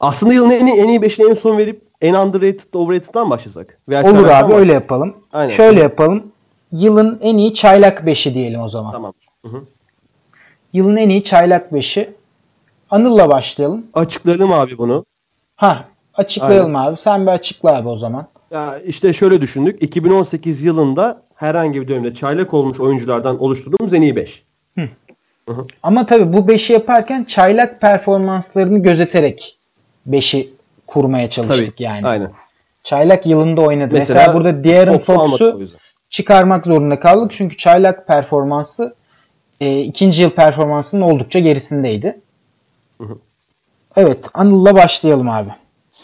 [0.00, 3.78] Aslında yılın en iyi, en iyi 5'ini en son verip en underrated, overrated'dan başlasak.
[3.88, 4.50] Veya Olur abi başlasak.
[4.50, 5.16] öyle yapalım.
[5.32, 5.50] Aynen.
[5.50, 6.32] Şöyle yapalım.
[6.72, 8.92] Yılın en iyi çaylak 5'i diyelim o zaman.
[8.92, 9.12] Tamam.
[9.44, 9.62] Hı hı.
[10.72, 12.14] Yılın en iyi çaylak 5'i.
[12.90, 13.86] Anıl'la başlayalım.
[13.94, 15.04] Açıklayalım abi bunu.
[15.56, 16.88] Ha, açıklayalım Aynen.
[16.88, 16.96] abi.
[16.96, 18.26] Sen bir açıkla abi o zaman.
[18.50, 19.82] Ya işte şöyle düşündük.
[19.82, 24.42] 2018 yılında herhangi bir dönemde çaylak olmuş oyunculardan oluşturduğumuz en iyi 5.
[24.78, 24.88] Hı.
[25.48, 29.58] Hı Ama tabii bu 5'i yaparken çaylak performanslarını gözeterek
[30.10, 30.54] 5'i
[30.86, 32.06] kurmaya çalıştık tabii, yani.
[32.06, 32.30] Aynen.
[32.84, 33.94] Çaylak yılında oynadı.
[33.94, 35.66] Mesela, Mesela burada De'Aaron Fox'u
[36.10, 37.32] çıkarmak zorunda kaldık.
[37.36, 38.94] Çünkü çaylak performansı
[39.60, 42.20] e, ikinci yıl performansının oldukça gerisindeydi.
[43.00, 43.18] Hı hı.
[43.96, 45.50] Evet Anıl'la başlayalım abi.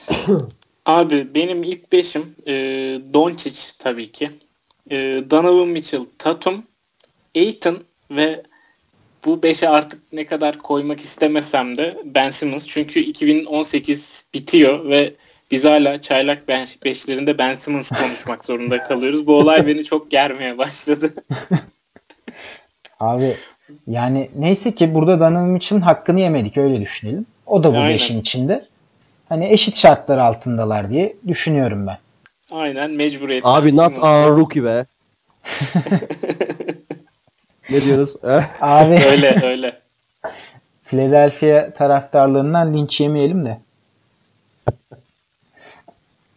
[0.86, 2.52] Abi benim ilk beşim e,
[3.14, 4.30] Doncic tabii ki.
[4.90, 4.96] E,
[5.30, 6.62] Donovan Mitchell, Tatum,
[7.36, 7.78] Aiton
[8.10, 8.42] ve
[9.24, 12.66] bu beşe artık ne kadar koymak istemesem de Ben Simmons.
[12.66, 15.14] Çünkü 2018 bitiyor ve
[15.50, 16.48] biz hala çaylak
[16.84, 19.26] beşlerinde Ben Simmons konuşmak zorunda kalıyoruz.
[19.26, 21.14] Bu olay beni çok germeye başladı.
[23.00, 23.36] Abi
[23.86, 27.26] yani neyse ki burada Donovan Mitchell'ın hakkını yemedik öyle düşünelim.
[27.46, 27.94] O da bu Aynen.
[27.94, 28.71] beşin içinde.
[29.32, 31.98] Hani eşit şartlar altındalar diye düşünüyorum ben.
[32.50, 33.42] Aynen mecburiyet.
[33.46, 34.86] Abi not our rookie be.
[37.70, 38.16] ne diyorsunuz?
[38.60, 38.94] Abi.
[38.94, 39.80] öyle öyle.
[40.84, 43.58] Philadelphia taraftarlarından linç yemeyelim de.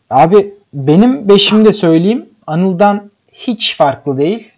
[0.09, 2.29] Abi benim beşimi de söyleyeyim.
[2.47, 4.51] Anıl'dan hiç farklı değil.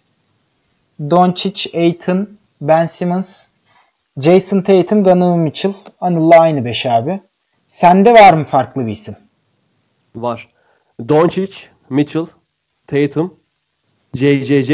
[1.10, 2.28] Doncic, Aiton,
[2.60, 3.46] Ben Simmons,
[4.20, 5.72] Jason Tatum, Donovan Mitchell.
[6.00, 7.20] Anıl'la aynı beş abi.
[7.68, 9.16] Sende var mı farklı bir isim?
[10.16, 10.48] Var.
[11.08, 11.56] Doncic,
[11.90, 12.26] Mitchell,
[12.86, 13.34] Tatum,
[14.14, 14.70] JJJ,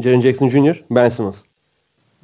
[0.00, 1.42] Jaren Jackson Jr., Ben Simmons.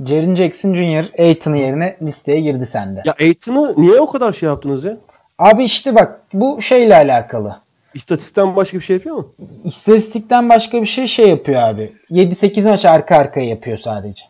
[0.07, 1.05] Jaren Jackson Jr.
[1.19, 3.03] Aiton'un yerine listeye girdi sende.
[3.05, 4.97] Ya Aiton'u niye o kadar şey yaptınız ya?
[5.39, 7.61] Abi işte bak bu şeyle alakalı.
[7.95, 9.33] İstatistikten başka bir şey yapıyor mu?
[9.65, 11.93] İstatistikten başka bir şey şey yapıyor abi.
[12.11, 14.23] 7-8 maç arka arkaya yapıyor sadece.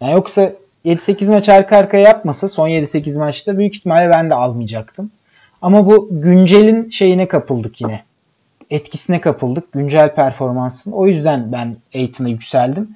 [0.00, 0.52] Yani yoksa
[0.86, 5.10] 7-8 maç arka arkaya yapmasa son 7-8 maçta büyük ihtimalle ben de almayacaktım.
[5.62, 8.02] Ama bu güncelin şeyine kapıldık yine.
[8.70, 9.72] Etkisine kapıldık.
[9.72, 10.92] Güncel performansın.
[10.92, 12.90] O yüzden ben Aiton'a yükseldim.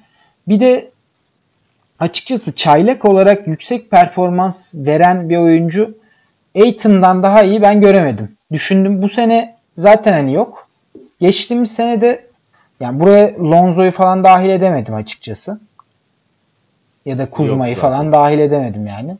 [0.47, 0.91] Bir de
[1.99, 5.97] açıkçası çaylak olarak yüksek performans veren bir oyuncu
[6.55, 8.37] Aiton'dan daha iyi ben göremedim.
[8.51, 10.67] Düşündüm bu sene zaten hani yok.
[11.19, 12.25] Geçtiğimiz sene de
[12.79, 15.59] yani buraya Lonzo'yu falan dahil edemedim açıkçası.
[17.05, 19.17] Ya da Kuzma'yı falan dahil edemedim yani.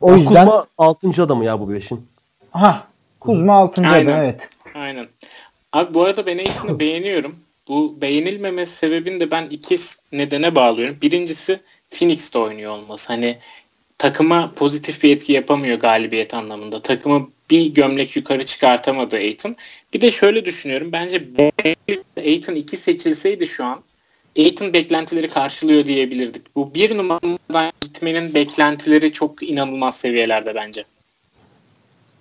[0.00, 1.22] O ya yüzden Kuzma 6.
[1.22, 2.06] adamı ya bu beşin.
[2.50, 2.86] Ha,
[3.20, 3.86] Kuzma 6.
[3.86, 4.50] adam evet.
[4.74, 5.06] Aynen.
[5.72, 7.36] Abi bu arada ben Aiton'u beğeniyorum.
[7.68, 9.76] Bu beğenilmemesi sebebini de ben iki
[10.12, 10.96] nedene bağlıyorum.
[11.02, 13.12] Birincisi Phoenix'te oynuyor olması.
[13.12, 13.38] Hani
[13.98, 16.82] takıma pozitif bir etki yapamıyor galibiyet anlamında.
[16.82, 19.56] Takımı bir gömlek yukarı çıkartamadı Aiton.
[19.94, 20.92] Bir de şöyle düşünüyorum.
[20.92, 21.24] Bence
[22.16, 23.80] Aiton 2 seçilseydi şu an
[24.38, 26.56] Aiton beklentileri karşılıyor diyebilirdik.
[26.56, 30.84] Bu bir numaradan gitmenin beklentileri çok inanılmaz seviyelerde bence.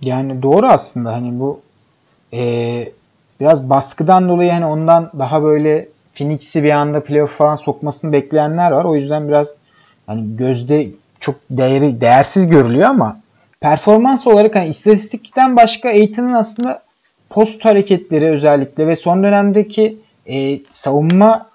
[0.02, 1.62] Yani doğru aslında hani bu
[2.34, 2.92] e,
[3.40, 8.86] biraz baskıdan dolayı hani ondan daha böyle Phoenix'i bir anda playoff falan sokmasını bekleyenler var.
[8.86, 9.56] O yüzden biraz
[10.08, 10.88] hani gözde
[11.20, 13.20] çok değeri değersiz görülüyor ama
[13.60, 16.84] performans olarak hani istatistikten başka Aiton'un aslında
[17.30, 21.50] post hareketleri özellikle ve son dönemdeki e, savunma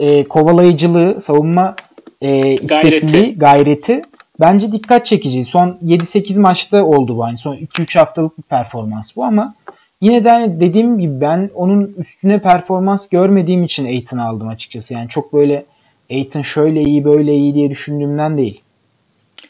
[0.00, 1.76] e, kovalayıcılığı, savunma
[2.22, 3.34] e, gayreti.
[3.38, 4.02] gayreti
[4.40, 5.44] bence dikkat çekici.
[5.44, 7.20] Son 7-8 maçta oldu bu.
[7.20, 9.54] Yani son 2-3 haftalık bir performans bu ama
[10.00, 14.94] yine de hani dediğim gibi ben onun üstüne performans görmediğim için Aiton aldım açıkçası.
[14.94, 15.64] Yani çok böyle
[16.10, 18.60] Aiton şöyle iyi böyle iyi diye düşündüğümden değil.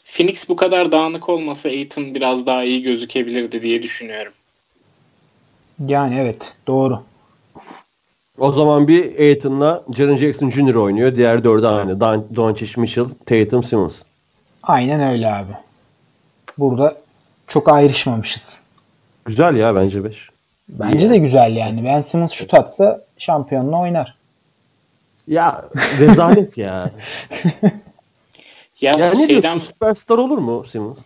[0.04, 4.32] Phoenix bu kadar dağınık olmasa Aiton biraz daha iyi gözükebilirdi diye düşünüyorum.
[5.86, 7.02] Yani evet doğru.
[8.40, 10.74] O zaman bir Aiton'la Jaren Jackson Jr.
[10.74, 11.16] oynuyor.
[11.16, 12.00] Diğer dördü aynı.
[12.00, 14.03] Don Doncic, Mitchell, Tatum, Simmons.
[14.62, 15.53] Aynen öyle abi.
[16.59, 16.97] Burada
[17.49, 18.62] çok ayrışmamışız.
[19.24, 20.30] Güzel ya bence 5.
[20.68, 21.11] Bence İyi.
[21.11, 21.84] de güzel yani.
[21.84, 24.14] Ben Simmons şut atsa şampiyonla oynar.
[25.28, 25.64] Ya
[25.99, 26.91] rezalet ya.
[28.80, 29.43] ya, ya ne şeyden...
[29.43, 29.66] diyorsun?
[29.66, 30.99] Süperstar olur mu Simmons?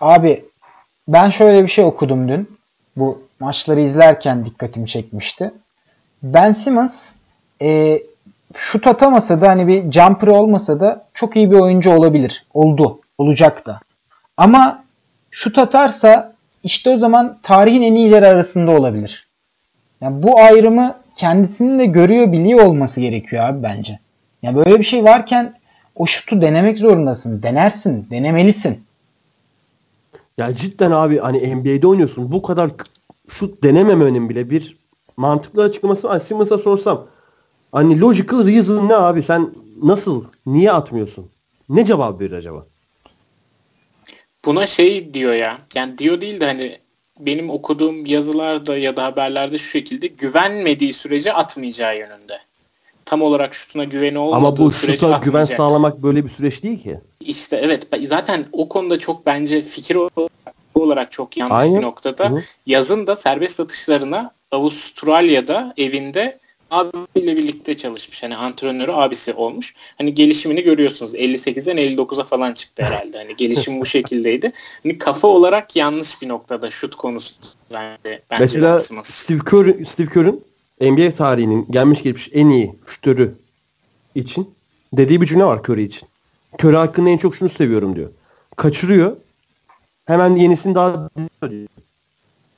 [0.00, 0.44] Abi
[1.08, 2.58] ben şöyle bir şey okudum dün.
[2.96, 5.50] Bu maçları izlerken dikkatimi çekmişti.
[6.22, 7.14] Ben Simmons
[7.62, 8.02] e,
[8.54, 12.46] şut atamasa da hani bir jumper olmasa da çok iyi bir oyuncu olabilir.
[12.54, 13.00] Oldu.
[13.18, 13.80] Olacak da.
[14.36, 14.84] Ama
[15.30, 16.32] şut atarsa
[16.64, 19.28] işte o zaman tarihin en iyileri arasında olabilir.
[20.00, 23.98] Yani bu ayrımı kendisinin de görüyor biliyor olması gerekiyor abi bence.
[24.42, 25.54] Yani böyle bir şey varken
[25.94, 27.42] o şutu denemek zorundasın.
[27.42, 28.06] Denersin.
[28.10, 28.84] Denemelisin.
[30.38, 32.32] Ya cidden abi hani NBA'de oynuyorsun.
[32.32, 32.70] Bu kadar
[33.28, 34.76] şut denememenin bile bir
[35.16, 36.18] mantıklı açıklaması var.
[36.18, 37.06] Simmons'a sorsam
[37.72, 39.22] hani logical reason ne abi?
[39.22, 39.50] Sen
[39.82, 40.24] nasıl?
[40.46, 41.26] Niye atmıyorsun?
[41.68, 42.66] Ne cevap verir acaba?
[44.44, 45.58] Buna şey diyor ya.
[45.74, 46.78] Yani diyor değil de hani
[47.20, 52.38] benim okuduğum yazılarda ya da haberlerde şu şekilde güvenmediği sürece atmayacağı yönünde.
[53.04, 56.82] Tam olarak şutuna güveni olmadığı Ama bu sürece şuta güven sağlamak böyle bir süreç değil
[56.82, 57.00] ki.
[57.20, 60.30] İşte evet zaten o konuda çok bence fikir olarak
[61.10, 61.78] çok yanlış Aynen.
[61.78, 62.30] bir noktada.
[62.30, 62.42] Hı.
[62.66, 66.38] Yazın da serbest atışlarına Avustralya'da evinde
[66.70, 68.22] abiyle birlikte çalışmış.
[68.22, 69.74] Hani antrenörü abisi olmuş.
[69.98, 71.14] Hani gelişimini görüyorsunuz.
[71.14, 73.18] 58'den 59'a falan çıktı herhalde.
[73.18, 74.52] Hani gelişim bu şekildeydi.
[74.82, 77.34] Hani kafa olarak yanlış bir noktada şut konusu
[77.72, 78.22] bence.
[78.30, 78.78] bence Mesela.
[79.02, 80.44] Steve Kerr, Steve Kerr'ün
[80.80, 83.34] NBA tarihinin gelmiş geçmiş en iyi şutörü
[84.14, 84.50] için
[84.92, 86.08] dediği bir cümle var Curry için.
[86.62, 88.10] Curry hakkında en çok şunu seviyorum diyor.
[88.56, 89.16] Kaçırıyor.
[90.08, 91.08] Hemen yenisini daha
[91.50, 91.68] diyor.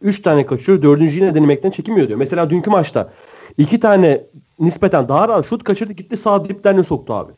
[0.03, 0.82] Üç tane kaçırıyor.
[0.82, 2.18] Dördüncüyü yine denemekten çekinmiyor diyor.
[2.18, 3.11] Mesela dünkü maçta
[3.59, 4.20] iki tane
[4.61, 7.32] nispeten daha rahat şut kaçırdı gitti sağ diplerine soktu abi.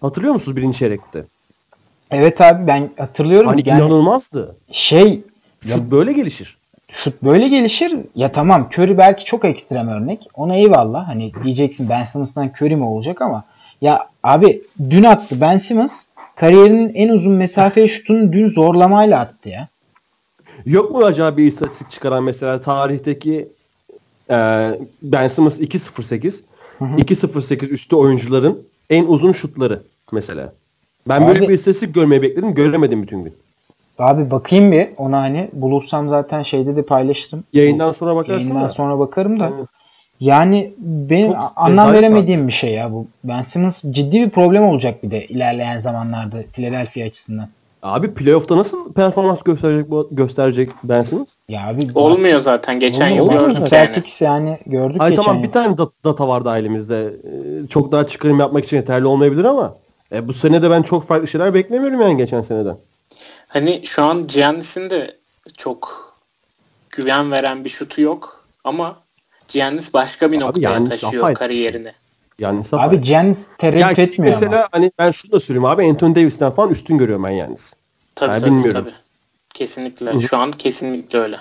[0.00, 1.24] Hatırlıyor musunuz birinci çeyrekte?
[2.10, 3.48] Evet abi ben hatırlıyorum.
[3.48, 4.56] Hani yani inanılmazdı.
[4.70, 5.08] şey
[5.64, 6.58] ya Şut böyle gelişir.
[6.90, 7.96] şut böyle gelişir.
[8.14, 10.28] Ya tamam Curry belki çok ekstrem örnek.
[10.34, 11.08] Ona eyvallah.
[11.08, 13.44] Hani diyeceksin Ben Simmons'tan Curry mi olacak ama
[13.80, 16.06] ya abi dün attı Ben Simmons
[16.36, 19.68] kariyerinin en uzun mesafe şutunu dün zorlamayla attı ya.
[20.66, 23.48] Yok mu acaba bir istatistik çıkaran mesela tarihteki
[24.30, 24.36] e,
[25.02, 26.40] Ben Simmons 2.08
[26.78, 26.96] Hı hı.
[26.96, 28.58] 2.08 üstü oyuncuların
[28.90, 30.52] en uzun şutları mesela.
[31.08, 32.54] Ben böyle Abi- bir istatistik görmeyi bekledim.
[32.54, 33.34] Göremedim bütün gün.
[33.98, 37.44] Abi bakayım bir ona hani bulursam zaten şeyde de paylaştım.
[37.52, 38.68] Yayından sonra bakarsın Yayından da.
[38.68, 39.44] sonra bakarım da.
[39.44, 39.66] Aynen.
[40.20, 43.06] Yani benim Çok anlam veremediğim bir şey ya bu.
[43.24, 47.48] Ben Simmons ciddi bir problem olacak bir de ilerleyen zamanlarda Philadelphia açısından.
[47.82, 51.28] Abi playoff'ta nasıl performans gösterecek bu gösterecek Ben Simmons?
[51.48, 52.80] Ya abi Olmuyor zaten.
[52.80, 53.68] Geçen yıl gördük yani.
[53.68, 55.44] Celtics yani gördük Ay geçen tamam yıl.
[55.48, 57.04] bir tane dat- data vardı elimizde.
[57.04, 59.74] Ee, Çok daha çıkarım yapmak için yeterli olmayabilir ama
[60.12, 62.76] e, bu sene de ben çok farklı şeyler beklemiyorum yani geçen seneden.
[63.48, 65.16] Hani şu an Giannis'in de
[65.56, 66.12] çok
[66.90, 68.96] güven veren bir şutu yok ama
[69.48, 71.92] Giannis başka bir Abi noktaya Giannis taşıyor apayrı bir kariyerini.
[72.38, 74.68] Yani Abi Giannis tereddüt ya etmiyor mesela ama.
[74.72, 77.74] hani ben şunu da söyleyeyim abi Anthony Davis'ten falan üstün görüyorum ben yalnız.
[78.14, 78.84] Tabii Ben tabii, bilmiyorum.
[78.84, 78.94] tabii.
[79.54, 80.14] Kesinlikle.
[80.14, 80.20] Hı.
[80.20, 81.36] Şu an kesinlikle öyle.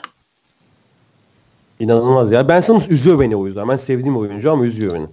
[1.80, 2.47] İnanılmaz ya.
[2.47, 3.70] Ben Simmons üzüyor beni o yüzden.
[3.70, 5.08] Ben sevdiğim oyuncu ama üzüyor beni.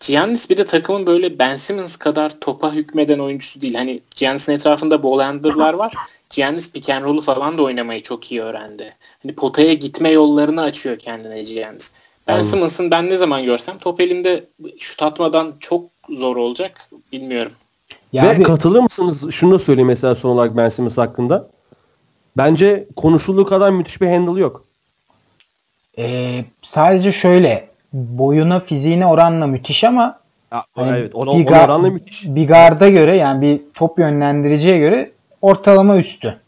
[0.00, 3.74] Giannis bir de takımın böyle Ben Simmons kadar topa hükmeden oyuncusu değil.
[3.74, 5.94] Hani Giannis'in etrafında ball handler'lar var.
[6.30, 8.94] Giannis pick and roll'u falan da oynamayı çok iyi öğrendi.
[9.22, 11.92] Hani potaya gitme yollarını açıyor kendine Giannis.
[12.28, 12.42] Ben.
[12.42, 14.44] Simmons'ın ben ne zaman görsem top elimde
[14.78, 17.52] şut atmadan çok zor olacak bilmiyorum.
[18.12, 19.30] Ya Ve abi, katılır mısınız?
[19.30, 21.48] Şunu da söyleyeyim mesela son olarak Ben Simmons hakkında.
[22.36, 24.64] Bence konuşulduğu kadar müthiş bir handle yok.
[25.98, 30.20] e, sadece şöyle boyuna fiziğine oranla müthiş ama
[30.52, 31.14] Ya, Hani evet.
[31.14, 32.24] Ona, bir ona oranla müthiş.
[32.26, 35.12] bir garda göre yani bir top yönlendiriciye göre
[35.42, 36.40] ortalama üstü.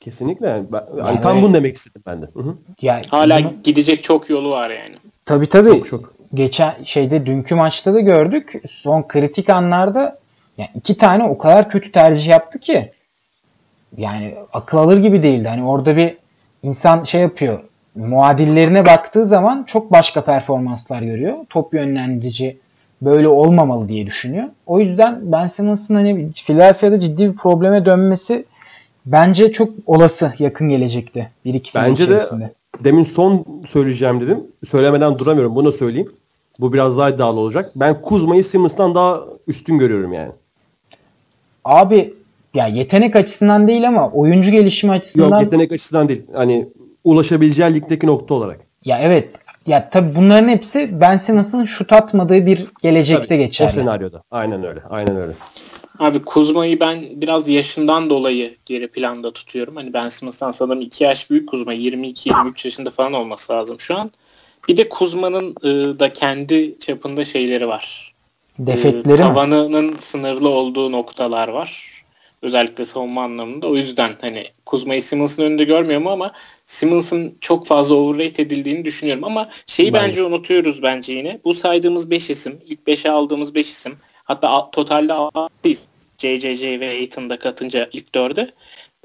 [0.00, 0.46] Kesinlikle.
[0.46, 1.44] Yani, ben, Yani yani tam evet.
[1.44, 2.26] bunu demek istedim ben de.
[2.34, 2.54] Hı hı.
[2.82, 4.96] Ya Hala bunu- gidecek çok yolu var yani.
[5.24, 6.14] tabii tabii Çok çok.
[6.34, 8.62] geçen şeyde dünkü maçta da gördük.
[8.68, 10.18] Son kritik anlarda
[10.58, 12.92] yani iki tane o kadar kötü tercih yaptı ki
[13.96, 15.48] yani akıl alır gibi değildi.
[15.48, 16.16] Hani orada bir
[16.62, 17.60] insan şey yapıyor.
[17.94, 21.34] Muadillerine baktığı zaman çok başka performanslar görüyor.
[21.50, 22.58] Top yönlendirici
[23.02, 24.44] böyle olmamalı diye düşünüyor.
[24.66, 28.44] O yüzden Ben Simmons'ın hani Philadelphia'da ciddi bir probleme dönmesi
[29.06, 31.30] bence çok olası yakın gelecekte.
[31.44, 32.52] Bir iki sene Bence de içerisinde.
[32.84, 34.38] demin son söyleyeceğim dedim.
[34.68, 35.54] Söylemeden duramıyorum.
[35.54, 36.12] Bunu söyleyeyim.
[36.60, 37.70] Bu biraz daha iddialı olacak.
[37.76, 40.32] Ben Kuzma'yı Simmons'tan daha üstün görüyorum yani.
[41.64, 42.14] Abi
[42.54, 46.22] ya yetenek açısından değil ama oyuncu gelişimi açısından Yok yetenek açısından değil.
[46.34, 46.68] Hani
[47.04, 48.60] ulaşabileceği ligdeki nokta olarak.
[48.84, 49.28] ya evet
[49.66, 53.66] ya tabii bunların hepsi Ben Simmons'ın şut atmadığı bir gelecekte Tabii, geçer.
[53.66, 54.22] O senaryoda.
[54.30, 54.80] Aynen öyle.
[54.90, 55.32] Aynen öyle.
[56.00, 59.76] Abi Kuzma'yı ben biraz yaşından dolayı geri planda tutuyorum.
[59.76, 61.74] Hani Ben Simmons'tan sanırım 2 yaş büyük Kuzma.
[61.74, 64.10] 22-23 yaşında falan olması lazım şu an.
[64.68, 68.14] Bir de Kuzma'nın e, da kendi çapında şeyleri var.
[68.62, 69.16] E, Defekleri mi?
[69.16, 71.90] tavanının sınırlı olduğu noktalar var.
[72.42, 73.66] Özellikle savunma anlamında.
[73.66, 76.32] O yüzden hani Kuzma'yı Simmons'ın önünde görmüyorum ama
[76.66, 79.24] Simmons'ın çok fazla overrate edildiğini düşünüyorum.
[79.24, 80.06] Ama şeyi Bence.
[80.08, 81.40] bence unutuyoruz bence yine.
[81.44, 83.96] Bu saydığımız 5 isim, ilk 5'e aldığımız 5 isim
[84.30, 85.90] hatta totalde 6 isim.
[86.18, 88.50] JJJ ve Aiton'da katınca ilk 4'e.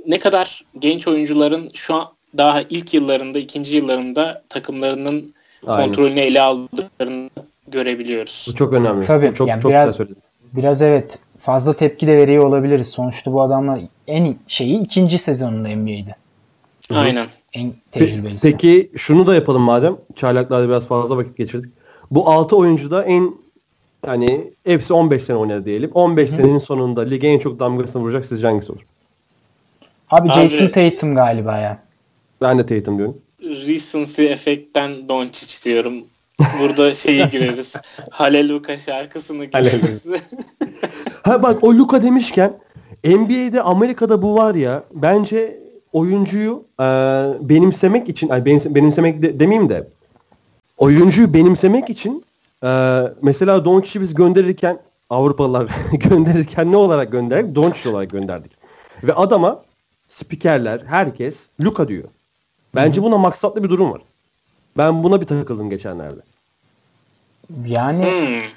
[0.08, 2.06] Ne kadar genç oyuncuların şu an
[2.38, 5.34] daha ilk yıllarında, ikinci yıllarında takımlarının
[5.68, 5.86] Aynen.
[5.86, 7.30] kontrolünü ele aldıklarını
[7.68, 8.46] görebiliyoruz.
[8.50, 9.06] Bu çok önemli.
[9.06, 10.22] Tabii, Bu çok yani çok biraz- güzel söyledin.
[10.54, 12.88] Biraz evet fazla tepki de veriyor olabiliriz.
[12.88, 16.16] Sonuçta bu adamlar en şeyi ikinci sezonunda NBA'de.
[16.94, 17.28] Aynen.
[17.54, 18.52] En tecrübelisi.
[18.52, 19.98] Peki şunu da yapalım madem.
[20.16, 21.74] Çaylaklarda biraz fazla vakit geçirdik.
[22.12, 23.45] Bu 6 oyuncu da en
[24.08, 25.92] yani hepsi 15 sene oynadı diyelim.
[25.94, 28.82] 15 senenin sonunda lige en çok damgasını vuracak sizce hangisi olur?
[30.12, 31.80] Abi Abi- Jason Tatum galiba ya.
[32.42, 33.18] Ben de Tatum diyorum.
[33.42, 35.94] Recency efektten Doncic diyorum.
[36.60, 37.74] Burada şeyi gireriz.
[38.12, 40.06] Haleluka şarkısını gireriz.
[41.24, 42.54] Ha bak o Luka demişken
[43.06, 45.58] NBA'de Amerika'da bu var ya bence
[45.94, 46.84] oyuncuyu e,
[47.42, 49.88] benimsemek için ay benim, benimsemek de, demeyeyim de
[50.78, 52.25] oyuncuyu benimsemek için
[52.64, 54.80] e, mesela Doncic'i biz gönderirken
[55.10, 57.56] Avrupalılar gönderirken ne olarak gönderdik?
[57.56, 58.52] Doncic olarak gönderdik.
[59.04, 59.62] Ve adama
[60.08, 62.04] spikerler herkes Luka diyor.
[62.76, 64.02] Bence buna maksatlı bir durum var.
[64.78, 66.20] Ben buna bir takıldım geçenlerde.
[67.66, 68.50] Yani Hmm.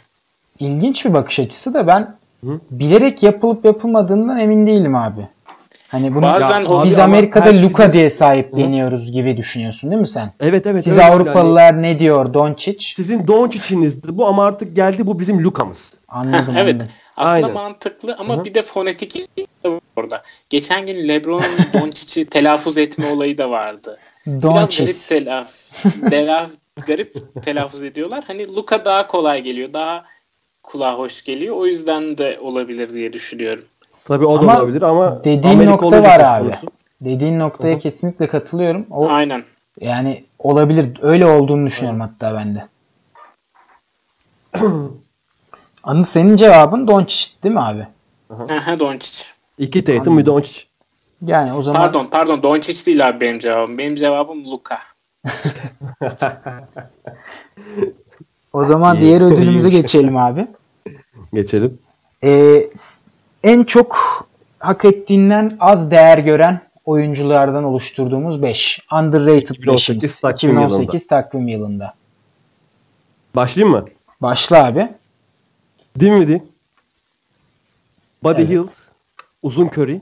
[0.59, 2.61] ilginç bir bakış açısı da ben Hı?
[2.71, 5.29] bilerek yapılıp yapılmadığından emin değilim abi.
[5.89, 10.09] Hani bunu Bazen Ya o biz Amerika'da herkesin- Luka diye sahipleniyoruz gibi düşünüyorsun değil mi
[10.09, 10.33] sen?
[10.41, 10.85] Evet evet.
[10.85, 11.15] Siz öyle yani.
[11.15, 12.95] Avrupalılar ne diyor Doncic?
[12.95, 15.95] Sizin Doncic'inizdi bu ama artık geldi bu bizim Luka'mız.
[16.09, 16.75] Anladım evet.
[16.75, 16.89] anladım.
[17.17, 17.53] Aslında Aynen.
[17.53, 18.45] mantıklı ama Hı hı.
[18.45, 19.29] bir de fonetik
[19.97, 20.23] orada.
[20.51, 23.99] Geçen gün LeBron'un Doncic'i telaffuz etme olayı da vardı.
[24.27, 25.09] Biraz garip Doncic.
[25.09, 25.53] telaf,
[26.11, 26.51] telaf,
[26.87, 28.25] garip telaffuz ediyorlar.
[28.27, 29.73] Hani Luka daha kolay geliyor.
[29.73, 30.05] Daha
[30.63, 31.57] kulağa hoş geliyor.
[31.57, 33.65] O yüzden de olabilir diye düşünüyorum.
[34.09, 36.43] Tabii o da Ama olabilir ama dediğin Amerika nokta var abi.
[36.45, 36.67] konusu.
[37.01, 37.81] Dediğin noktaya Hı hı.
[37.83, 38.87] kesinlikle katılıyorum.
[38.91, 39.45] O Aynen.
[39.81, 40.99] yani olabilir.
[41.03, 42.69] Öyle olduğunu düşünüyorum hatta ben de.
[45.85, 47.87] Anıl senin cevabın Doncic değil mi abi?
[48.81, 49.25] Doncic.
[49.59, 50.61] İki Tatum bir Doncic.
[51.27, 53.79] Yani o zaman Pardon pardon Doncic değil abi benim cevabım.
[53.79, 54.79] Benim cevabım Luka.
[58.53, 59.01] o zaman İyi.
[59.01, 60.47] diğer ödülümüze geçelim abi.
[61.33, 61.79] Geçelim.
[62.25, 62.71] Ee,
[63.43, 63.99] en çok
[64.59, 68.81] hak ettiğinden az değer gören oyunculardan oluşturduğumuz 5.
[68.93, 70.23] Underrated 2018 5'imiz.
[70.23, 71.95] takvim 2018 takvim yılında.
[73.35, 73.85] Başlayayım mı?
[74.23, 74.89] Başla abi.
[76.01, 76.43] Dinwiddie.
[78.23, 78.51] Buddy Evet.
[78.51, 78.69] Hield.
[79.43, 80.01] Uzun Curry.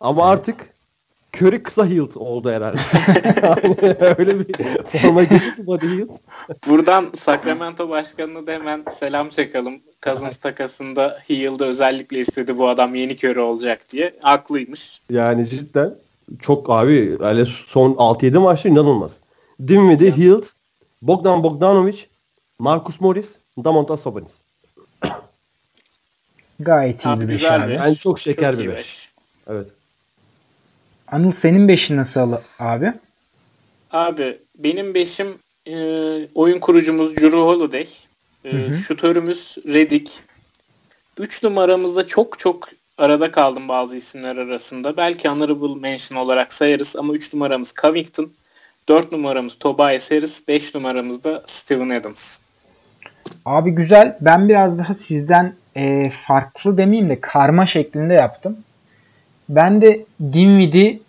[0.00, 0.74] Ama artık
[1.36, 2.78] Curry kısa Hield oldu herhalde.
[4.18, 4.54] Öyle bir
[4.98, 6.08] forma girdi ki Buddy Hield.
[6.68, 9.74] Buradan Sacramento başkanına da hemen selam çakalım.
[10.02, 14.14] Cousins takasında Hield'ı özellikle istedi bu adam yeni körü olacak diye.
[14.22, 15.00] Haklıymış.
[15.10, 15.94] Yani cidden
[16.40, 19.16] çok abi öyle son 6-7 maçta inanılmaz.
[19.68, 20.44] Dinwiddie, Hield,
[21.02, 21.98] Bogdan Bogdanovic,
[22.58, 24.40] Marcus Morris, Damontas Sabonis.
[26.60, 27.72] Gayet iyi Abi bir 5 güzel abi.
[27.72, 28.76] Yani çok şeker Çok bir 5.
[28.76, 29.08] beş.
[29.48, 29.66] Evet.
[31.12, 32.92] Anıl senin 5'in nasıl abi?
[33.92, 35.74] Abi benim beşim e,
[36.34, 37.86] oyun kurucumuz Drew Holiday.
[38.44, 38.74] E, Hı hı.
[38.74, 40.12] Şutörümüz Redick.
[41.18, 44.96] 3 numaramızda çok çok arada kaldım bazı isimler arasında.
[44.96, 48.30] Belki honorable mention olarak sayarız ama 3 numaramız Covington.
[48.88, 50.48] 4 numaramız Tobias Harris.
[50.48, 52.38] 5 numaramız da Steven Adams.
[53.44, 54.16] Abi güzel.
[54.20, 58.56] Ben biraz daha sizden e, farklı demeyeyim de karma şeklinde yaptım.
[59.50, 61.00] Ben de Dinwiddie,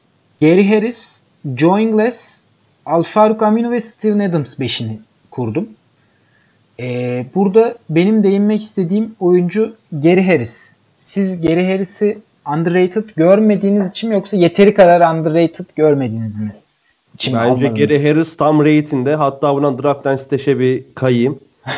[0.42, 1.22] Gary Harris,
[1.56, 2.42] Joe Ingles,
[2.86, 4.98] Al Farouk Amino ve Steven Adams 5'ini
[5.32, 5.70] kurdum.
[6.80, 10.72] E, burada benim değinmek istediğim oyuncu Gary Harris.
[10.98, 12.18] Siz Gary Harris'i
[12.48, 16.56] underrated görmediğiniz için mi yoksa yeteri kadar underrated görmediğiniz mi?
[17.16, 17.80] için Bence almadınız?
[17.80, 19.16] Gary Harris tam rate'inde.
[19.16, 21.40] Hatta buna draft'tan siteşe bir kayayım.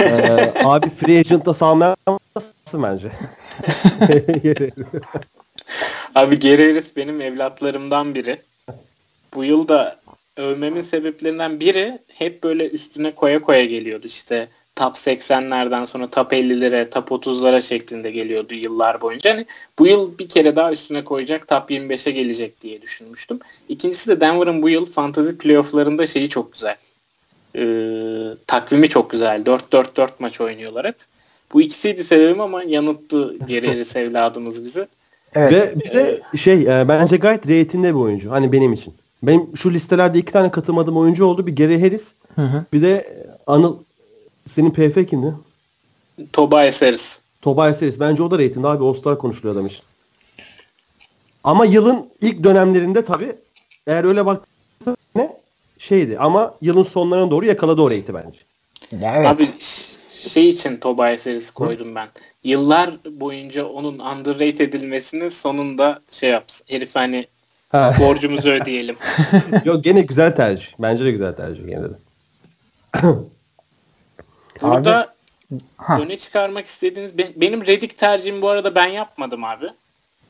[0.00, 3.12] ee, abi free agent'ta salmayamazsın bence.
[6.14, 8.42] Abi Gary Harris benim evlatlarımdan biri.
[9.34, 10.00] Bu yıl da
[10.36, 14.06] övmemin sebeplerinden biri hep böyle üstüne koya koya geliyordu.
[14.06, 19.30] İşte top 80'lerden sonra top 50'lere, top 30'lara şeklinde geliyordu yıllar boyunca.
[19.30, 19.46] Hani
[19.78, 23.40] bu yıl bir kere daha üstüne koyacak, top 25'e gelecek diye düşünmüştüm.
[23.68, 26.76] İkincisi de Denver'ın bu yıl fantasy playofflarında şeyi çok güzel.
[27.56, 29.42] Ee, takvimi çok güzel.
[29.42, 30.96] 4-4-4 maç oynuyorlar hep.
[31.52, 34.88] Bu ikisiydi sebebim ama yanılttı Harris evladımız bizi.
[35.34, 35.52] Evet.
[35.52, 38.30] Ve bir de şey e, bence gayet rate'inde bir oyuncu.
[38.30, 38.94] Hani benim için.
[39.22, 41.46] Benim şu listelerde iki tane katılmadığım oyuncu oldu.
[41.46, 42.14] Bir Gary Harris.
[42.34, 42.64] Hı hı.
[42.72, 43.16] Bir de
[43.46, 43.76] Anıl
[44.48, 45.34] senin PF kimdi?
[46.32, 47.20] Tobias Harris.
[47.42, 48.00] Tobias Harris.
[48.00, 48.84] Bence o da rate'inde abi.
[48.84, 49.82] All-Star konuşuluyor adam için.
[51.44, 53.32] Ama yılın ilk dönemlerinde tabii
[53.86, 55.36] eğer öyle baktığında ne
[55.78, 58.38] şeydi ama yılın sonlarına doğru yakaladı o rate'i bence.
[58.92, 59.26] Evet.
[59.26, 59.48] Abi
[60.28, 62.08] şey için Tobias Harris koydum ben.
[62.44, 66.64] Yıllar boyunca onun underrated edilmesini sonunda şey yapsın.
[66.68, 67.26] Herif hani
[67.68, 67.94] Ha.
[68.00, 68.96] borcumuzu ödeyelim.
[69.64, 70.66] Yok gene güzel tercih.
[70.78, 71.94] Bence de güzel tercih gene de.
[74.62, 75.14] Burada
[75.76, 76.00] Ha.
[76.00, 79.66] öne çıkarmak istediğiniz benim Redick tercihimi bu arada ben yapmadım abi.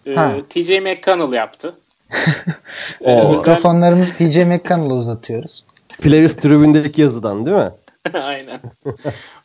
[0.06, 1.74] Ee, TJ McConnell yaptı.
[3.00, 5.64] o mikrofonlarımızı TJ McConnell'a uzatıyoruz.
[6.00, 7.70] Players Tribune'deki yazıdan değil mi?
[8.14, 8.60] Aynen.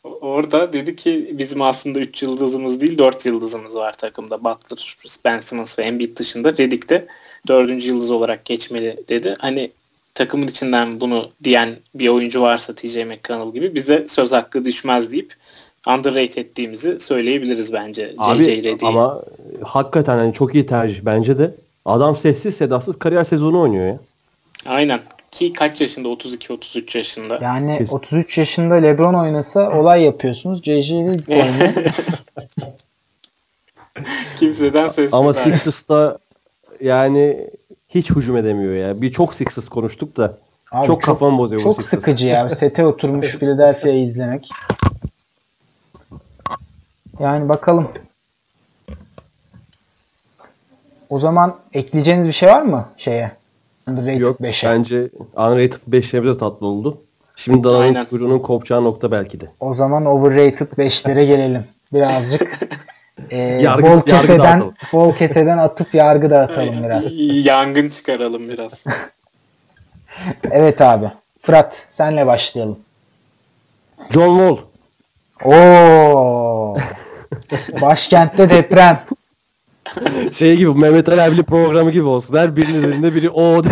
[0.04, 4.44] Orada dedi ki bizim aslında 3 yıldızımız değil 4 yıldızımız var takımda.
[4.44, 6.50] Butler, Ben Simmons ve Embiid dışında.
[6.52, 7.08] Redik de
[7.48, 7.86] 4.
[7.86, 9.34] yıldız olarak geçmeli dedi.
[9.40, 9.72] Hani
[10.14, 15.34] takımın içinden bunu diyen bir oyuncu varsa TJ McConnell gibi bize söz hakkı düşmez deyip
[15.88, 18.86] underrated ettiğimizi söyleyebiliriz bence Abi, JJ Redick'i.
[18.86, 19.22] Ama
[19.64, 21.56] hakikaten hani çok iyi tercih bence de.
[21.86, 24.00] Adam sessiz sedasız kariyer sezonu oynuyor ya.
[24.66, 25.00] Aynen.
[25.36, 26.08] Ki kaç yaşında?
[26.08, 27.40] 32-33 yaşında.
[27.42, 27.96] Yani Kesin.
[27.96, 30.60] 33 yaşında LeBron oynasa olay yapıyorsunuz.
[30.60, 31.74] JJ Redick oynuyor.
[34.38, 36.18] Kimseden ses Ama Sixers'ta
[36.82, 37.50] yani
[37.90, 39.02] hiç hücum edemiyor ya.
[39.02, 40.38] Bir çok Sixers konuştuk da
[40.72, 42.50] Abi çok, çok kafam bozuyor Çok sıkıcı ya.
[42.50, 44.50] Sete oturmuş Philadelphia'yı izlemek.
[47.20, 47.92] Yani bakalım.
[51.10, 53.32] O zaman ekleyeceğiniz bir şey var mı şeye?
[53.88, 54.70] Underrated Yok 5'e.
[54.70, 56.98] bence Unrated 5'e de tatlı oldu.
[57.36, 59.46] Şimdi Dana'nın kuyruğunun kopacağı nokta belki de.
[59.60, 61.66] O zaman Overrated 5'lere gelelim.
[61.94, 62.60] Birazcık
[63.30, 67.20] e, yargı, bol keseden yargı bol keseden atıp yargı dağıtalım biraz.
[67.20, 68.84] Yangın çıkaralım biraz.
[70.52, 71.12] evet abi.
[71.42, 72.80] Fırat senle başlayalım.
[74.10, 74.58] John Wall.
[75.52, 76.78] Oo.
[77.82, 79.00] Başkentte deprem.
[80.32, 82.38] Şey gibi Mehmet Ali Erbil programı gibi olsun.
[82.38, 83.62] Her birinin elinde biri o.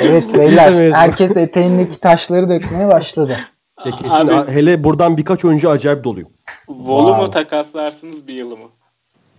[0.00, 3.36] evet beyler herkes eteğindeki taşları dökmeye başladı.
[3.84, 6.30] Ya kesin Abi, hele buradan birkaç oyuncu acayip doluyum.
[6.68, 7.22] Volu wow.
[7.22, 8.68] mu takaslarsınız bir yılı mı?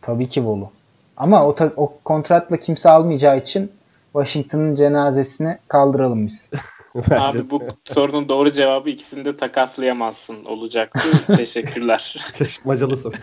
[0.01, 0.69] Tabii ki Volu.
[1.17, 3.71] Ama o, o kontratla kimse almayacağı için
[4.13, 6.49] Washington'ın cenazesini kaldıralım biz.
[6.95, 11.09] Abi bu sorunun doğru cevabı ikisini de takaslayamazsın olacaktı.
[11.35, 12.15] Teşekkürler.
[12.37, 13.15] Şaşırtmacalı soru.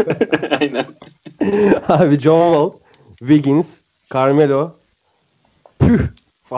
[0.61, 0.85] Aynen.
[1.89, 2.71] Abi John Wall,
[3.19, 3.67] Wiggins,
[4.14, 4.71] Carmelo,
[5.79, 6.01] püh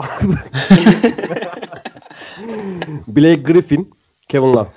[3.07, 3.91] Blake Griffin,
[4.27, 4.69] Kevin Love.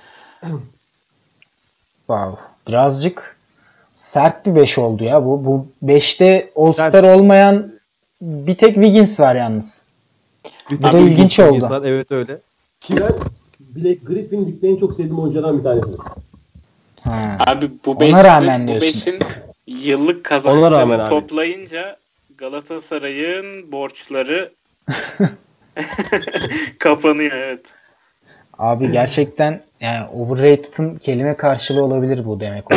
[2.07, 2.41] Wow.
[2.68, 3.37] Birazcık
[3.95, 5.45] sert bir 5 oldu ya bu.
[5.45, 7.72] Bu 5'te All-Star olmayan
[8.20, 9.85] bir tek Wiggins var yalnız.
[10.70, 11.56] Bir bu da ilginç oldu.
[11.56, 12.38] Insan, evet öyle.
[12.80, 13.12] Ki ben
[13.60, 15.86] Blake Griffin ligde en çok sevdiğim oyunculardan bir tanesi.
[17.04, 17.38] Ha.
[17.46, 19.18] Abi bu beşin, bu beşin
[19.66, 21.96] yıllık kazançlarını toplayınca
[22.38, 24.52] Galatasaray'ın borçları
[26.78, 27.74] kapanıyor evet.
[28.58, 32.76] Abi gerçekten yani overrated'ın kelime karşılığı olabilir bu demek ki.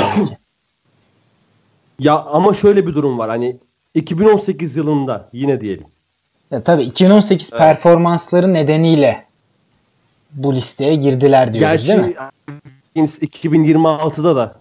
[1.99, 3.29] Ya ama şöyle bir durum var.
[3.29, 3.57] Hani
[3.93, 5.85] 2018 yılında yine diyelim.
[6.55, 7.59] Ya tabii 2018 evet.
[7.59, 9.25] performansları nedeniyle
[10.31, 12.15] bu listeye girdiler diyoruz Gerçi, değil mi?
[12.95, 14.55] 2026'da da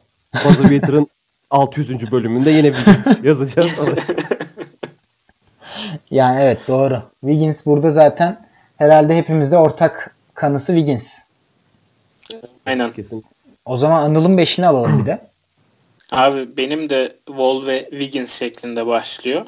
[0.45, 1.07] Buzzer Beater'ın
[1.51, 2.13] 600.
[2.13, 3.73] bölümünde yine Wiggins yazacağız.
[6.11, 7.03] yani evet doğru.
[7.21, 11.23] Wiggins burada zaten herhalde hepimizde ortak kanısı Wiggins.
[12.67, 12.93] Aynen.
[12.93, 13.25] Kesin.
[13.65, 15.21] O zaman Anıl'ın 5'ini alalım bir de.
[16.13, 19.47] Abi benim de Wall ve Wiggins şeklinde başlıyor.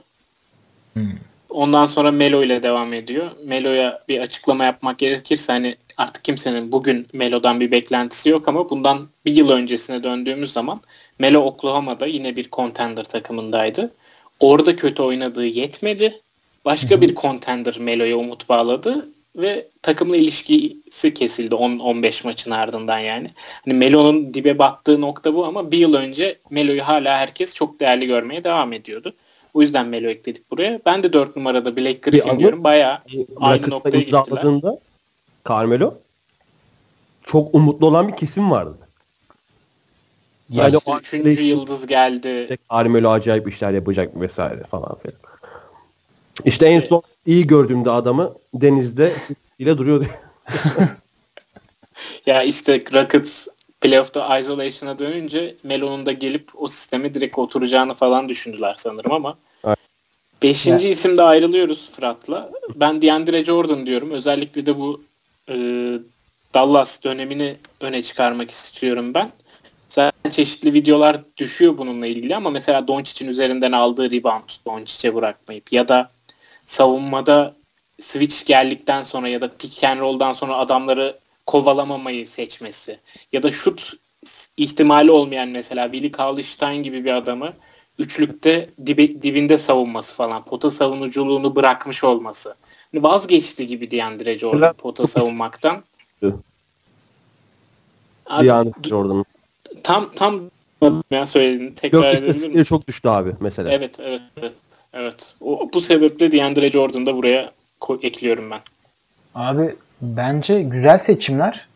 [0.93, 1.26] Hmm.
[1.51, 3.31] Ondan sonra Melo ile devam ediyor.
[3.45, 9.09] Melo'ya bir açıklama yapmak gerekirse hani artık kimsenin bugün Melo'dan bir beklentisi yok ama bundan
[9.25, 10.81] bir yıl öncesine döndüğümüz zaman
[11.19, 13.95] Melo Oklahoma'da yine bir contender takımındaydı.
[14.41, 16.21] Orada kötü oynadığı yetmedi.
[16.65, 23.31] Başka bir contender Melo'ya umut bağladı ve takımla ilişkisi kesildi 10-15 maçın ardından yani.
[23.65, 28.07] Hani Melo'nun dibe battığı nokta bu ama bir yıl önce Melo'yu hala herkes çok değerli
[28.07, 29.15] görmeye devam ediyordu.
[29.57, 30.81] O yüzden Melo ekledik buraya.
[30.87, 32.65] Ben de 4 numarada Blake Griffin bir diyorum.
[32.65, 32.99] Bayağı
[33.37, 34.75] aynı noktaya gittiler.
[35.49, 35.95] Carmelo
[37.23, 38.79] çok umutlu olan bir kesim vardı.
[40.51, 42.59] Ya yani işte üçüncü yıldız geldi.
[42.73, 45.19] Carmelo acayip işler yapacak vesaire falan filan.
[46.45, 49.13] İşte en son iyi gördüğümde adamı denizde
[49.59, 50.07] ile duruyordu.
[52.27, 53.49] ya işte Rockets
[53.87, 59.37] playoff'ta isolation'a dönünce Melo'nun da gelip o sisteme direkt oturacağını falan düşündüler sanırım ama
[60.43, 60.97] Beşinci evet.
[60.97, 62.51] isimde ayrılıyoruz Fırat'la.
[62.75, 64.11] Ben DeAndre Jordan diyorum.
[64.11, 65.05] Özellikle de bu
[65.49, 65.55] e,
[66.55, 69.33] Dallas dönemini öne çıkarmak istiyorum ben.
[69.89, 75.89] Zaten çeşitli videolar düşüyor bununla ilgili ama mesela Doncic'in üzerinden aldığı rebound Doncic'e bırakmayıp ya
[75.89, 76.09] da
[76.67, 77.55] savunmada
[78.01, 82.99] switch geldikten sonra ya da pick and roll'dan sonra adamları kovalamamayı seçmesi
[83.33, 83.93] ya da şut
[84.57, 87.53] ihtimali olmayan mesela Willie Cauley-Stein gibi bir adamı
[87.99, 90.45] üçlükte dibi, dibinde savunması falan.
[90.45, 92.55] Pota savunuculuğunu bırakmış olması.
[92.93, 95.83] Yani vazgeçti gibi DeAndre Jordan pota savunmaktan.
[98.27, 99.25] Abi, DeAndre Jordan'ın.
[99.83, 100.41] Tam tam
[101.11, 103.73] ya söylediğini tekrar Yok edebilir çok düştü abi mesela.
[103.73, 104.53] Evet evet evet.
[104.93, 105.35] Evet.
[105.41, 107.53] O, bu sebeple DeAndre Jordan'ı da buraya
[108.03, 108.61] ekliyorum ben.
[109.35, 111.69] Abi bence güzel seçimler.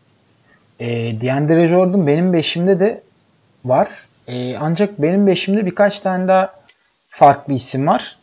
[0.79, 0.87] E,
[1.21, 3.01] DeAndre Jordan benim beşimde de
[3.65, 3.89] var.
[4.27, 6.53] E, ancak benim beşimde birkaç tane daha
[7.09, 8.17] farklı isim var.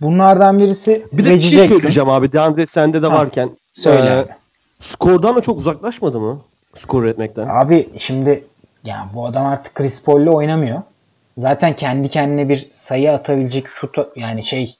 [0.00, 1.78] Bunlardan birisi Bir de bir Reggie şey Jackson.
[1.78, 2.32] söyleyeceğim abi.
[2.32, 3.50] DeAndre sende de Ha, varken.
[3.74, 4.28] Söyle e, abi.
[4.80, 6.40] skordan da çok uzaklaşmadı mı?
[6.74, 7.48] Skor üretmekten.
[7.48, 8.44] Abi şimdi
[8.84, 10.82] yani bu adam artık Chris Paul'le oynamıyor.
[11.38, 14.76] Zaten kendi kendine bir sayı atabilecek şut yani şey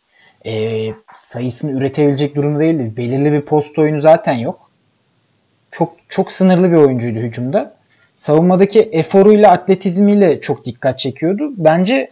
[0.46, 0.86] e,
[1.16, 2.92] sayısını üretebilecek durumda değildi.
[2.96, 4.70] Belirli bir post oyunu zaten yok.
[5.70, 7.74] Çok çok sınırlı bir oyuncuydu hücumda.
[8.16, 11.52] Savunmadaki eforuyla, atletizmiyle çok dikkat çekiyordu.
[11.56, 12.08] Bence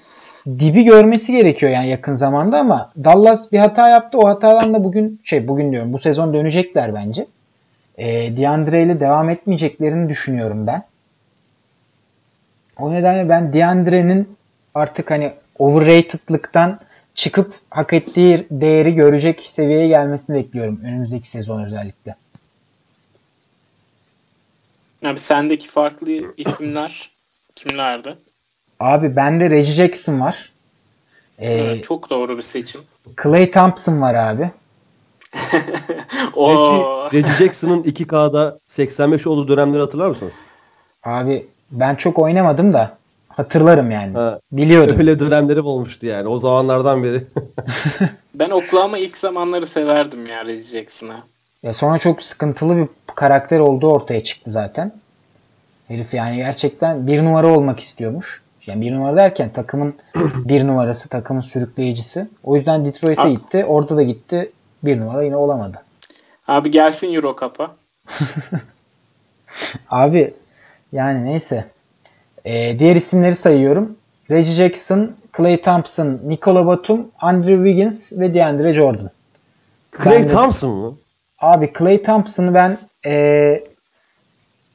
[0.46, 4.18] dibi görmesi gerekiyor yani yakın zamanda ama Dallas bir hata yaptı.
[4.18, 7.26] O hatadan da bugün şey bugün diyorum bu sezon dönecekler bence.
[7.98, 10.82] E, DeAndre ile devam etmeyeceklerini düşünüyorum ben.
[12.78, 14.36] O nedenle ben DeAndre'nin
[14.74, 16.80] artık hani overrated'lıktan
[17.14, 22.16] çıkıp hak ettiği değeri görecek seviyeye gelmesini bekliyorum önümüzdeki sezon özellikle.
[25.04, 27.10] Abi sendeki farklı isimler
[27.54, 28.16] kimlerdi?
[28.80, 30.52] Abi bende Reggie Jackson var.
[31.38, 32.80] Ee, Evet, çok doğru bir seçim.
[33.22, 34.50] Clay Thompson var abi.
[37.12, 40.34] Reggie Jackson'ın 2K'da 85 olduğu dönemleri hatırlar mısınız?
[41.02, 42.98] Abi ben çok oynamadım da
[43.36, 44.14] hatırlarım yani.
[44.14, 44.96] Ha, Biliyordum.
[44.98, 46.28] öyle dönemleri olmuştu yani.
[46.28, 47.24] O zamanlardan beri.
[48.34, 51.16] ben Oklahoma ilk zamanları severdim ya Reggie Jackson'ı.
[51.62, 54.92] Ya sonra çok sıkıntılı bir karakter olduğu ortaya çıktı zaten.
[55.88, 58.42] Herif yani gerçekten bir numara olmak istiyormuş.
[58.66, 59.94] Yani bir numara derken takımın
[60.36, 62.28] bir numarası, takımın sürükleyicisi.
[62.44, 63.64] O yüzden Detroit'e Abi- gitti.
[63.64, 64.52] Orada da gitti.
[64.84, 65.82] Bir numara yine olamadı.
[66.48, 67.70] Abi gelsin Euro Cup'a.
[69.90, 70.34] Abi
[70.92, 71.64] yani neyse.
[72.44, 73.96] Ee, diğer isimleri sayıyorum.
[74.30, 79.10] Reggie Jackson, Clay Thompson, Nikola Batum, Andrew Wiggins ve DeAndre Jordan.
[80.02, 80.94] Clay Ben de- Thompson mı?
[81.38, 83.64] Abi Clay Thompson'ı ben ee,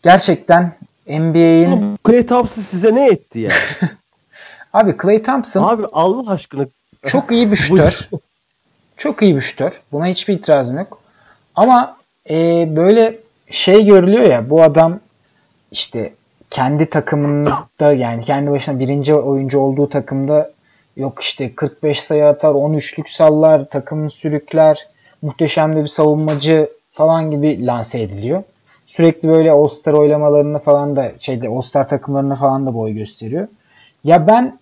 [0.03, 0.73] gerçekten
[1.07, 3.51] NBA'in Clay Thompson size ne etti ya?
[4.73, 6.65] Abi Clay Thompson abi Allah aşkına
[7.05, 8.09] çok iyi bir şütör.
[8.97, 9.81] çok iyi bir şütör.
[9.91, 11.01] Buna hiçbir itirazım yok.
[11.55, 11.97] Ama
[12.29, 12.35] e,
[12.75, 13.17] böyle
[13.51, 14.99] şey görülüyor ya bu adam
[15.71, 16.13] işte
[16.49, 20.51] kendi takımında yani kendi başına birinci oyuncu olduğu takımda
[20.97, 24.87] yok işte 45 sayı atar, 13'lük sallar, takımını sürükler,
[25.21, 28.43] muhteşem bir savunmacı falan gibi lanse ediliyor.
[28.87, 33.47] Sürekli böyle All-Star oylamalarını falan da şeyde All-Star takımlarına falan da boy gösteriyor.
[34.03, 34.59] Ya ben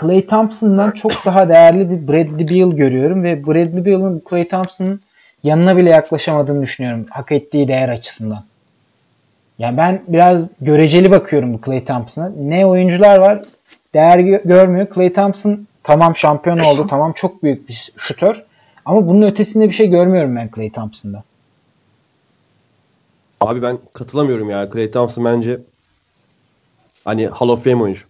[0.00, 5.00] Clay Thompson'dan çok daha değerli bir Bradley Beal görüyorum ve Bradley Beal'ın Clay Thompson'ın
[5.42, 8.44] yanına bile yaklaşamadığını düşünüyorum hak ettiği değer açısından.
[9.60, 12.32] Yani ben biraz göreceli bakıyorum bu Clay Thompson'a.
[12.36, 13.44] Ne oyuncular var
[13.94, 14.86] değer gö- görmüyor.
[14.94, 16.86] Clay Thompson tamam şampiyon oldu.
[16.90, 18.44] tamam çok büyük bir şutör.
[18.84, 21.24] Ama bunun ötesinde bir şey görmüyorum ben Clay Thompson'da.
[23.40, 24.70] Abi ben katılamıyorum ya.
[24.72, 25.60] Clay Thompson bence
[27.04, 28.04] hani Hall of Fame oyuncu.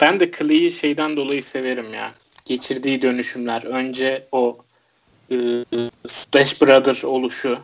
[0.00, 2.10] Ben de Clay'i şeyden dolayı severim ya.
[2.44, 3.64] Geçirdiği dönüşümler.
[3.64, 4.58] Önce o
[5.30, 5.36] e,
[6.06, 7.58] Splash Brother oluşu.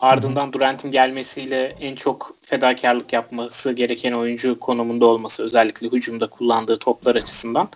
[0.00, 5.42] Ardından Durant'in gelmesiyle en çok fedakarlık yapması gereken oyuncu konumunda olması.
[5.42, 7.68] Özellikle hücumda kullandığı toplar açısından.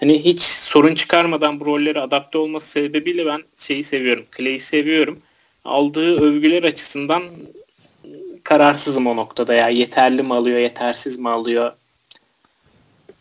[0.00, 4.24] Hani hiç sorun çıkarmadan bu rollere adapte olması sebebiyle ben şeyi seviyorum.
[4.36, 5.18] Clay'i seviyorum.
[5.64, 7.22] Aldığı övgüler açısından
[8.44, 9.68] kararsızım o noktada ya.
[9.68, 11.72] Yeterli mi alıyor, yetersiz mi alıyor?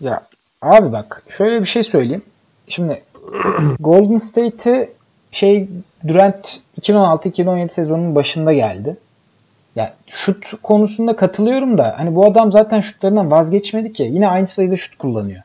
[0.02, 0.28] Ya
[0.62, 2.24] abi bak şöyle bir şey söyleyeyim.
[2.68, 3.04] Şimdi
[3.80, 4.90] Golden State'e
[5.34, 5.68] şey
[6.08, 8.98] Durant 2016-2017 sezonunun başında geldi.
[9.76, 14.04] Ya şut konusunda katılıyorum da hani bu adam zaten şutlarından vazgeçmedi ki.
[14.04, 15.42] Yine aynı sayıda şut kullanıyor.